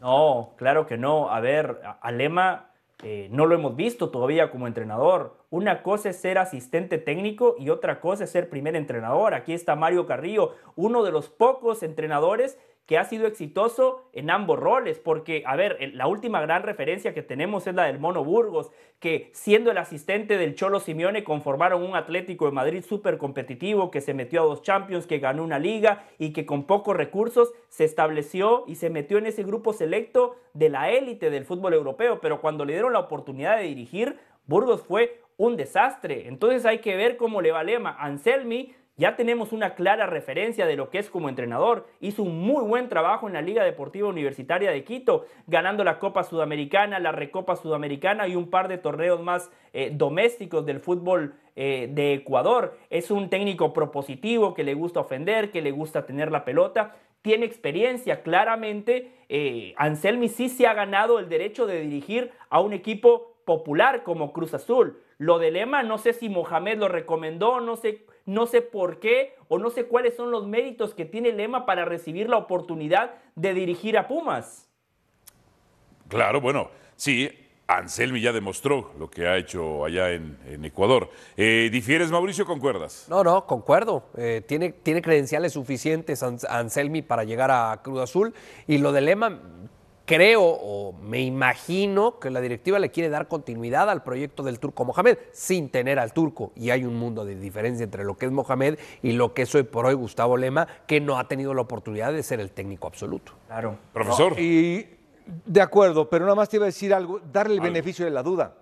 [0.00, 1.30] No, claro que no.
[1.30, 2.64] A ver, a- a Lema
[3.04, 5.36] eh, no lo hemos visto todavía como entrenador.
[5.50, 9.34] Una cosa es ser asistente técnico y otra cosa es ser primer entrenador.
[9.34, 14.58] Aquí está Mario Carrillo, uno de los pocos entrenadores que ha sido exitoso en ambos
[14.58, 18.70] roles, porque, a ver, la última gran referencia que tenemos es la del Mono Burgos,
[18.98, 24.00] que siendo el asistente del Cholo Simeone conformaron un Atlético de Madrid súper competitivo, que
[24.00, 27.84] se metió a dos Champions, que ganó una liga y que con pocos recursos se
[27.84, 32.40] estableció y se metió en ese grupo selecto de la élite del fútbol europeo, pero
[32.40, 36.26] cuando le dieron la oportunidad de dirigir, Burgos fue un desastre.
[36.26, 37.96] Entonces hay que ver cómo le va Lema.
[37.98, 41.86] Anselmi ya tenemos una clara referencia de lo que es como entrenador.
[42.00, 46.24] Hizo un muy buen trabajo en la Liga Deportiva Universitaria de Quito, ganando la Copa
[46.24, 51.88] Sudamericana, la Recopa Sudamericana y un par de torneos más eh, domésticos del fútbol eh,
[51.92, 52.76] de Ecuador.
[52.90, 56.96] Es un técnico propositivo que le gusta ofender, que le gusta tener la pelota.
[57.22, 59.12] Tiene experiencia, claramente.
[59.28, 64.32] eh, Anselmi sí se ha ganado el derecho de dirigir a un equipo popular como
[64.32, 65.00] Cruz Azul.
[65.18, 69.34] Lo de Lema, no sé si Mohamed lo recomendó, no sé, no sé por qué
[69.48, 73.54] o no sé cuáles son los méritos que tiene Lema para recibir la oportunidad de
[73.54, 74.68] dirigir a Pumas.
[76.08, 77.30] Claro, bueno, sí,
[77.66, 81.10] Anselmi ya demostró lo que ha hecho allá en, en Ecuador.
[81.38, 83.06] Eh, ¿Difieres, Mauricio, o concuerdas?
[83.08, 84.04] No, no, concuerdo.
[84.18, 88.34] Eh, tiene, tiene credenciales suficientes Ans- Anselmi para llegar a Cruz Azul.
[88.66, 89.40] Y lo de Lema,
[90.08, 94.86] creo o me imagino que la directiva le quiere dar continuidad al proyecto del turco
[94.86, 96.50] Mohamed sin tener al turco.
[96.56, 99.54] Y hay un mundo de diferencia entre lo que es Mohamed y lo que es
[99.54, 102.88] hoy por hoy Gustavo Lema, que no ha tenido la oportunidad de ser el técnico
[102.88, 103.32] absoluto.
[103.48, 103.78] Claro.
[103.92, 104.32] Profesor.
[104.32, 104.88] No, y
[105.44, 108.22] de acuerdo, pero nada más te iba a decir algo, darle el beneficio de la
[108.22, 108.54] duda.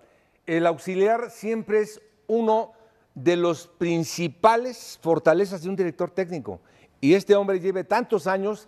[0.45, 2.73] El auxiliar siempre es uno
[3.15, 6.59] de los principales fortalezas de un director técnico.
[6.99, 8.67] Y este hombre lleve tantos años,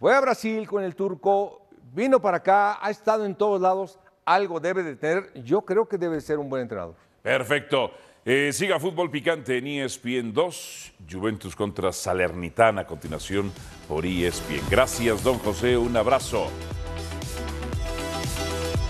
[0.00, 1.63] fue a Brasil con el turco,
[1.94, 5.32] vino para acá, ha estado en todos lados, algo debe de tener.
[5.42, 6.94] Yo creo que debe ser un buen entrenador.
[7.22, 7.92] Perfecto.
[8.26, 13.52] Eh, siga Fútbol Picante en ESPN 2, Juventus contra Salernitana a continuación
[13.86, 14.62] por ESPN.
[14.70, 16.48] Gracias, don José, un abrazo.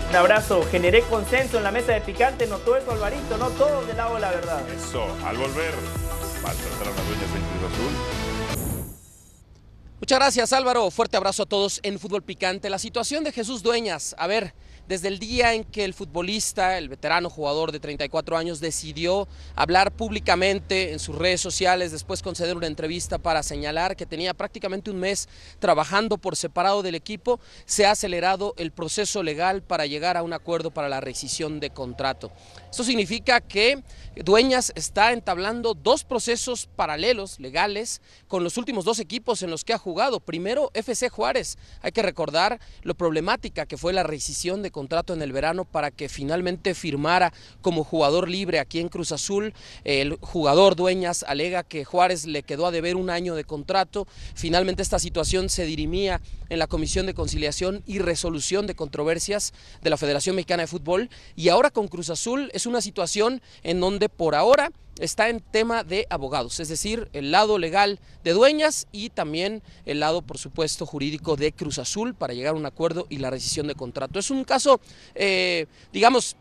[0.09, 3.97] Un abrazo, generé consenso en la mesa de picante, notó eso Alvarito, no todos del
[3.97, 4.61] lado de la verdad.
[4.69, 5.73] Eso, al volver,
[6.41, 8.04] maltratar a las dueñas del Cruz Azul.
[10.05, 12.69] Muchas gracias Álvaro, fuerte abrazo a todos en Fútbol Picante.
[12.69, 14.53] La situación de Jesús Dueñas, a ver,
[14.87, 19.91] desde el día en que el futbolista, el veterano jugador de 34 años, decidió hablar
[19.91, 24.99] públicamente en sus redes sociales, después conceder una entrevista para señalar que tenía prácticamente un
[24.99, 25.27] mes
[25.57, 30.33] trabajando por separado del equipo, se ha acelerado el proceso legal para llegar a un
[30.33, 32.31] acuerdo para la rescisión de contrato.
[32.69, 33.81] Esto significa que
[34.15, 39.73] Dueñas está entablando dos procesos paralelos legales con los últimos dos equipos en los que
[39.73, 39.94] ha jugado
[40.25, 41.57] Primero, FC Juárez.
[41.81, 45.89] Hay que recordar lo problemática que fue la rescisión de contrato en el verano para
[45.89, 47.31] que finalmente firmara
[47.61, 49.53] como jugador libre aquí en Cruz Azul.
[49.85, 54.05] El jugador Dueñas alega que Juárez le quedó a deber un año de contrato.
[54.33, 56.19] Finalmente esta situación se dirimía
[56.49, 61.09] en la Comisión de Conciliación y Resolución de Controversias de la Federación Mexicana de Fútbol.
[61.37, 65.83] Y ahora con Cruz Azul es una situación en donde por ahora está en tema
[65.83, 70.85] de abogados, es decir, el lado legal de dueñas y también el lado, por supuesto,
[70.85, 74.19] jurídico de Cruz Azul para llegar a un acuerdo y la rescisión de contrato.
[74.19, 74.79] Es un caso,
[75.13, 76.37] eh, digamos,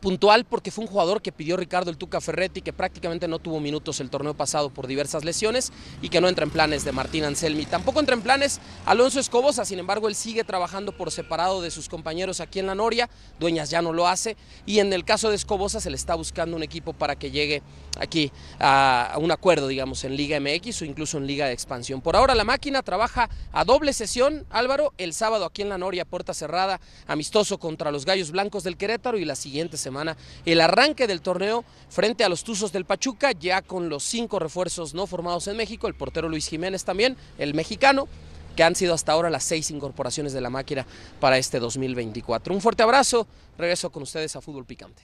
[0.00, 3.60] puntual porque fue un jugador que pidió Ricardo el Tuca Ferretti que prácticamente no tuvo
[3.60, 7.24] minutos el torneo pasado por diversas lesiones y que no entra en planes de Martín
[7.24, 7.66] Anselmi.
[7.66, 11.88] Tampoco entra en planes Alonso Escobosa, sin embargo él sigue trabajando por separado de sus
[11.88, 13.08] compañeros aquí en la Noria,
[13.38, 16.56] Dueñas ya no lo hace y en el caso de Escobosa se le está buscando
[16.56, 17.62] un equipo para que llegue
[17.98, 22.00] aquí a, un acuerdo, digamos, en Liga MX o incluso en Liga de Expansión.
[22.00, 26.04] Por ahora la máquina trabaja a doble sesión, Álvaro, el sábado aquí en la Noria,
[26.04, 31.06] puerta cerrada, amistoso contra los Gallos Blancos del Querétaro y la siguiente semana el arranque
[31.06, 35.46] del torneo frente a los Tuzos del Pachuca, ya con los cinco refuerzos no formados
[35.48, 38.08] en México, el portero Luis Jiménez también, el mexicano,
[38.56, 40.86] que han sido hasta ahora las seis incorporaciones de la máquina
[41.20, 42.54] para este 2024.
[42.54, 43.26] Un fuerte abrazo,
[43.58, 45.02] regreso con ustedes a Fútbol Picante.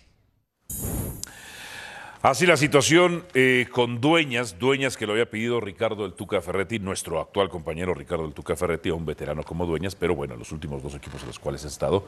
[2.20, 6.80] Así la situación eh, con Dueñas, Dueñas que lo había pedido Ricardo El Tuca Ferretti,
[6.80, 10.82] nuestro actual compañero Ricardo El Tuca Ferretti, un veterano como Dueñas, pero bueno, los últimos
[10.82, 12.04] dos equipos en los cuales ha estado,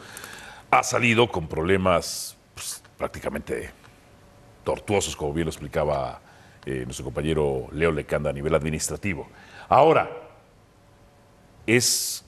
[0.72, 2.36] ha salido con problemas
[3.04, 3.70] prácticamente
[4.62, 6.20] tortuosos, como bien lo explicaba
[6.66, 9.26] eh, nuestro compañero Leo Lecanda a nivel administrativo.
[9.70, 10.10] Ahora,
[11.66, 12.22] ¿es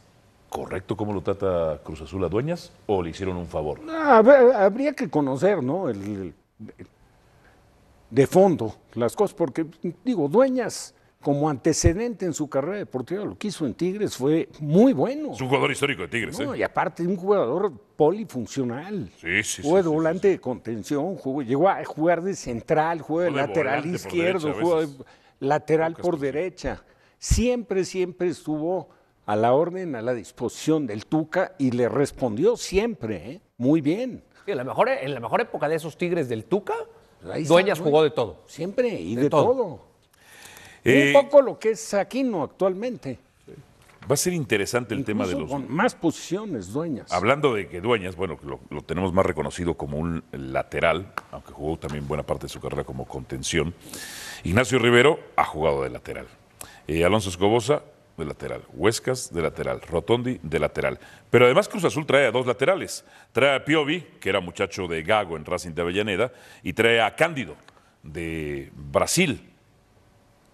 [0.49, 3.81] correcto cómo lo trata Cruz Azul a Dueñas o le hicieron un favor?
[3.91, 5.91] Habría que conocer, ¿no?
[5.91, 6.35] El-
[8.09, 9.67] de fondo las cosas, porque
[10.05, 14.93] digo, Dueñas como antecedente en su carrera deportiva, lo que hizo en Tigres fue muy
[14.93, 15.33] bueno.
[15.33, 16.59] Es un jugador histórico de Tigres, No, ¿eh?
[16.59, 19.11] y aparte un jugador polifuncional.
[19.21, 23.01] Sí, sí, Jugó de sí, sí, volante de contención, jugó- llegó a jugar de central,
[23.01, 24.89] jugó de lateral izquierdo, jugó de
[25.41, 26.83] lateral por derecha.
[27.19, 28.89] Siempre, siempre estuvo
[29.27, 33.41] a la orden, a la disposición del Tuca y le respondió siempre, ¿eh?
[33.57, 34.25] muy bien.
[34.45, 36.75] Sí, en, la mejor, en la mejor época de esos Tigres del Tuca,
[37.47, 38.43] Dueñas jugó de todo.
[38.49, 39.45] Siempre, y de, De todo.
[39.45, 39.92] todo.
[40.85, 43.19] Eh, Un poco lo que es Aquino actualmente.
[44.11, 45.49] Va a ser interesante el tema de los...
[45.49, 47.13] Con más posiciones, Dueñas.
[47.13, 51.77] Hablando de que Dueñas, bueno, lo, lo tenemos más reconocido como un lateral, aunque jugó
[51.77, 53.73] también buena parte de su carrera como contención.
[54.43, 56.27] Ignacio Rivero ha jugado de lateral.
[56.89, 57.85] Eh, Alonso Escobosa,
[58.17, 58.63] de lateral.
[58.73, 59.81] Huescas, de lateral.
[59.81, 60.99] Rotondi, de lateral.
[61.31, 63.05] Pero además Cruz Azul trae a dos laterales.
[63.31, 66.33] Trae a Piovi, que era muchacho de Gago en Racing de Avellaneda,
[66.65, 67.55] y trae a Cándido,
[68.03, 69.49] de Brasil.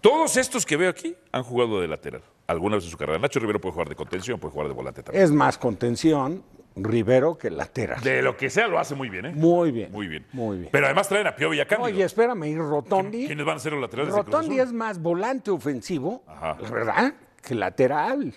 [0.01, 2.21] Todos estos que veo aquí han jugado de lateral.
[2.47, 3.19] Alguna vez en su carrera.
[3.19, 5.23] Nacho Rivero puede jugar de contención, puede jugar de volante también.
[5.23, 6.43] Es más contención
[6.75, 8.01] Rivero que lateral.
[8.01, 9.33] De lo que sea lo hace muy bien, ¿eh?
[9.35, 9.91] Muy bien.
[9.91, 10.25] Muy bien.
[10.31, 10.69] Muy bien.
[10.71, 11.81] Pero además traen a a Cándido.
[11.83, 13.27] Oye, espérame, y Rotondi.
[13.27, 16.57] ¿Quiénes van a ser los laterales Rotondi es más volante ofensivo, Ajá.
[16.71, 17.13] ¿verdad?
[17.41, 18.33] Que lateral.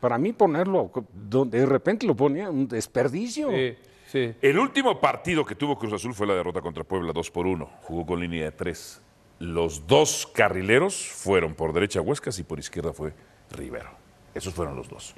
[0.00, 3.50] Para mí ponerlo, donde de repente lo ponía un desperdicio.
[4.06, 4.34] sí.
[4.40, 7.68] El último partido que tuvo Cruz Azul fue la derrota contra Puebla 2 por 1.
[7.82, 9.02] Jugó con línea de 3.
[9.38, 13.12] Los dos carrileros fueron por derecha Huescas y por izquierda fue
[13.50, 13.90] Rivero.
[14.34, 15.14] Esos fueron los dos.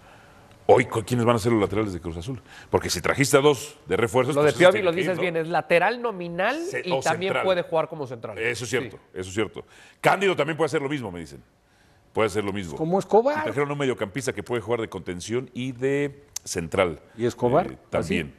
[0.68, 2.42] Hoy, ¿cu- ¿quiénes van a ser los laterales de Cruz Azul?
[2.70, 4.34] Porque si trajiste a dos de refuerzos.
[4.34, 5.22] Lo de pues esos Piovi lo ir, dices ¿no?
[5.22, 7.44] bien, es lateral nominal Se- y también central.
[7.44, 8.36] puede jugar como central.
[8.38, 9.64] Eso es cierto, eso es cierto.
[10.00, 11.42] Cándido también puede hacer lo mismo, me dicen.
[12.12, 12.76] Puede hacer lo mismo.
[12.76, 13.38] Como Escobar.
[13.40, 17.00] Y trajeron un mediocampista que puede jugar de contención y de central.
[17.16, 17.70] ¿Y Escobar?
[17.72, 18.34] Eh, también.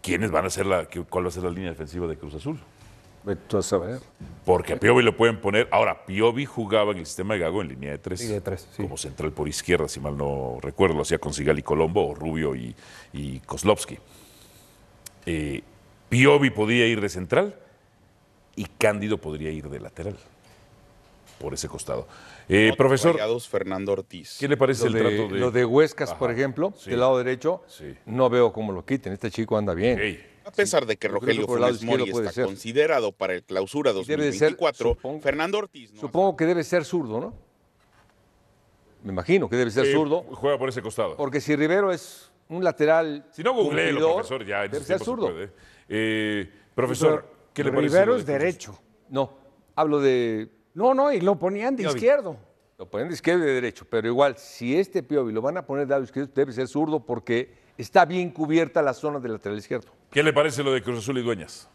[0.00, 2.58] ¿Quiénes van a ser la, cuál va a ser la línea defensiva de Cruz Azul?
[3.48, 4.00] Tú a saber.
[4.44, 5.68] Porque a Piovi lo pueden poner.
[5.70, 8.20] Ahora, Piovi jugaba en el sistema de Gago en línea de tres.
[8.20, 8.82] Línea de tres, sí.
[8.82, 10.96] Como central por izquierda, si mal no recuerdo.
[10.96, 12.74] Lo hacía con Sigali Colombo, o Rubio y,
[13.12, 13.98] y Kozlovsky.
[15.26, 15.62] Eh,
[16.08, 17.54] Piovi podía ir de central
[18.56, 20.16] y Cándido podría ir de lateral.
[21.38, 22.08] Por ese costado.
[22.48, 24.38] Eh, profesor, Fernando Ortiz.
[24.40, 25.38] ¿qué le parece Lo el de, trato de.
[25.40, 26.90] lo de Huescas, Ajá, por ejemplo, sí.
[26.90, 27.94] del lado derecho, Sí.
[28.06, 29.12] no veo cómo lo quiten.
[29.12, 30.00] Este chico anda bien.
[30.00, 32.46] Ey, A pesar de que que Rogelio lado Funes Mori puede está ser.
[32.46, 36.64] considerado para el clausura Debe de ser, 2024, supongo- Fernando Ortiz no Supongo que debe
[36.64, 37.34] ser zurdo, ¿no?
[39.04, 41.16] Me imagino que debe ser eh, zurdo, Juega por ese costado.
[41.16, 43.26] porque si Rivero es un lateral.
[43.30, 45.26] Si no, googleelo, profesor, ya en Debe ser se zurdo.
[45.30, 45.50] puede.
[45.88, 47.94] Eh, profesor, ¿qué le parece?
[47.94, 48.78] Rivero de es derecho.
[49.10, 49.32] No,
[49.76, 50.48] hablo de.
[50.74, 51.94] No, no, y lo ponían de Piovi.
[51.96, 52.36] izquierdo.
[52.78, 55.66] Lo ponen de izquierdo y de derecho, pero igual, si este Piovi lo van a
[55.66, 59.58] poner de lado izquierdo, debe ser zurdo porque está bien cubierta la zona del lateral
[59.58, 59.90] izquierdo.
[60.10, 61.68] ¿Qué le parece lo de Cruz Azul y Dueñas?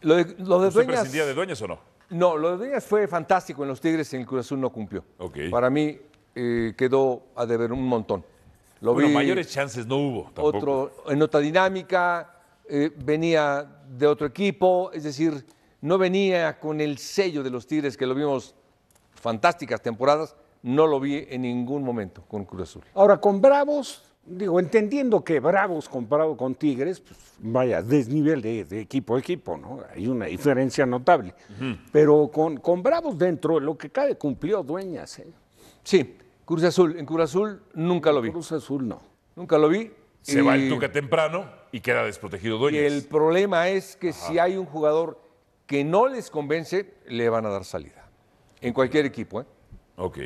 [0.00, 1.00] Lo de, lo de ¿Usted Dueñas.
[1.00, 1.78] prescindía de Dueñas o no?
[2.10, 5.04] No, lo de Dueñas fue fantástico en los Tigres, en el Cruz Azul no cumplió.
[5.18, 5.38] Ok.
[5.50, 5.98] Para mí,
[6.34, 8.24] eh, quedó a deber un montón.
[8.80, 10.22] Lo bueno, vi mayores chances no hubo.
[10.24, 10.56] Tampoco.
[10.56, 15.44] otro, en otra dinámica, eh, venía de otro equipo, es decir,
[15.82, 18.54] no venía con el sello de los Tigres que lo vimos
[19.12, 22.82] fantásticas temporadas, no lo vi en ningún momento con Cruz Azul.
[22.94, 28.80] Ahora, con Bravos, digo, entendiendo que Bravos comparado con Tigres, pues vaya, desnivel de, de
[28.80, 29.80] equipo a equipo, ¿no?
[29.94, 31.34] Hay una diferencia notable.
[31.90, 35.26] Pero con, con Bravos dentro, lo que cabe cumplió Dueñas, ¿eh?
[35.82, 38.30] Sí, Cruz Azul, en Cruz Azul nunca lo vi.
[38.30, 39.00] Cruz Azul no.
[39.36, 39.90] Nunca lo vi.
[40.20, 42.92] Se va y- el Tuca temprano y queda desprotegido Y Dueñas.
[42.92, 45.20] el problema es que si hay un jugador
[45.66, 48.08] que no les convence, le van a dar salida.
[48.60, 49.44] En cualquier equipo, ¿eh?
[49.96, 50.18] Ok,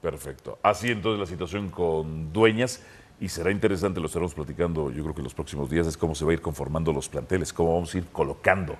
[0.00, 0.58] perfecto.
[0.62, 2.82] Así entonces la situación con Dueñas
[3.20, 6.14] y será interesante, lo estaremos platicando yo creo que en los próximos días, es cómo
[6.14, 8.76] se va a ir conformando los planteles, cómo vamos a ir colocando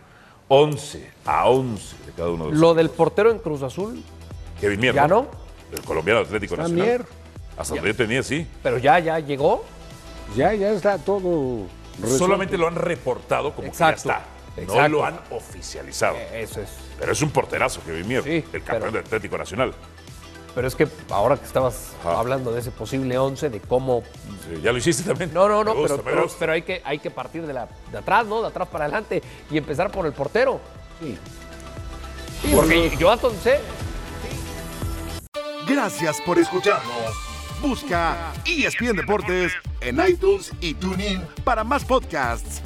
[0.48, 4.02] 11 a 11 de cada uno de los Lo del portero en Cruz Azul,
[4.60, 5.28] Kevin Mier, ¿Ya no?
[5.72, 6.86] El colombiano Atlético Está Nacional.
[6.86, 7.06] Mier.
[7.56, 8.46] Hasta donde yo tenía, sí.
[8.62, 9.64] pero ya, ya llegó.
[10.36, 11.66] Ya, ya está todo.
[11.94, 12.18] resuelto.
[12.18, 14.82] Solamente lo han reportado como Exacto, que ya está.
[14.82, 16.16] No lo han oficializado.
[16.32, 16.70] Eso es.
[16.98, 19.74] Pero es un porterazo, Kevin Mier, Sí, el campeón del Atlético Nacional.
[20.54, 24.02] Pero es que ahora que estabas hablando de ese posible 11, de cómo...
[24.48, 25.32] Sí, ya lo hiciste también.
[25.34, 28.26] No, no, no, gusta, pero, pero, hay, que, hay que partir de, la, de atrás,
[28.26, 28.40] ¿no?
[28.40, 30.60] De atrás para adelante y empezar por el portero.
[31.00, 31.18] Sí.
[32.54, 33.60] Porque yo hasta donde sé,
[35.66, 36.84] Gracias por escucharnos.
[37.62, 42.60] Busca ESPN Deportes en iTunes y TuneIn para más podcasts.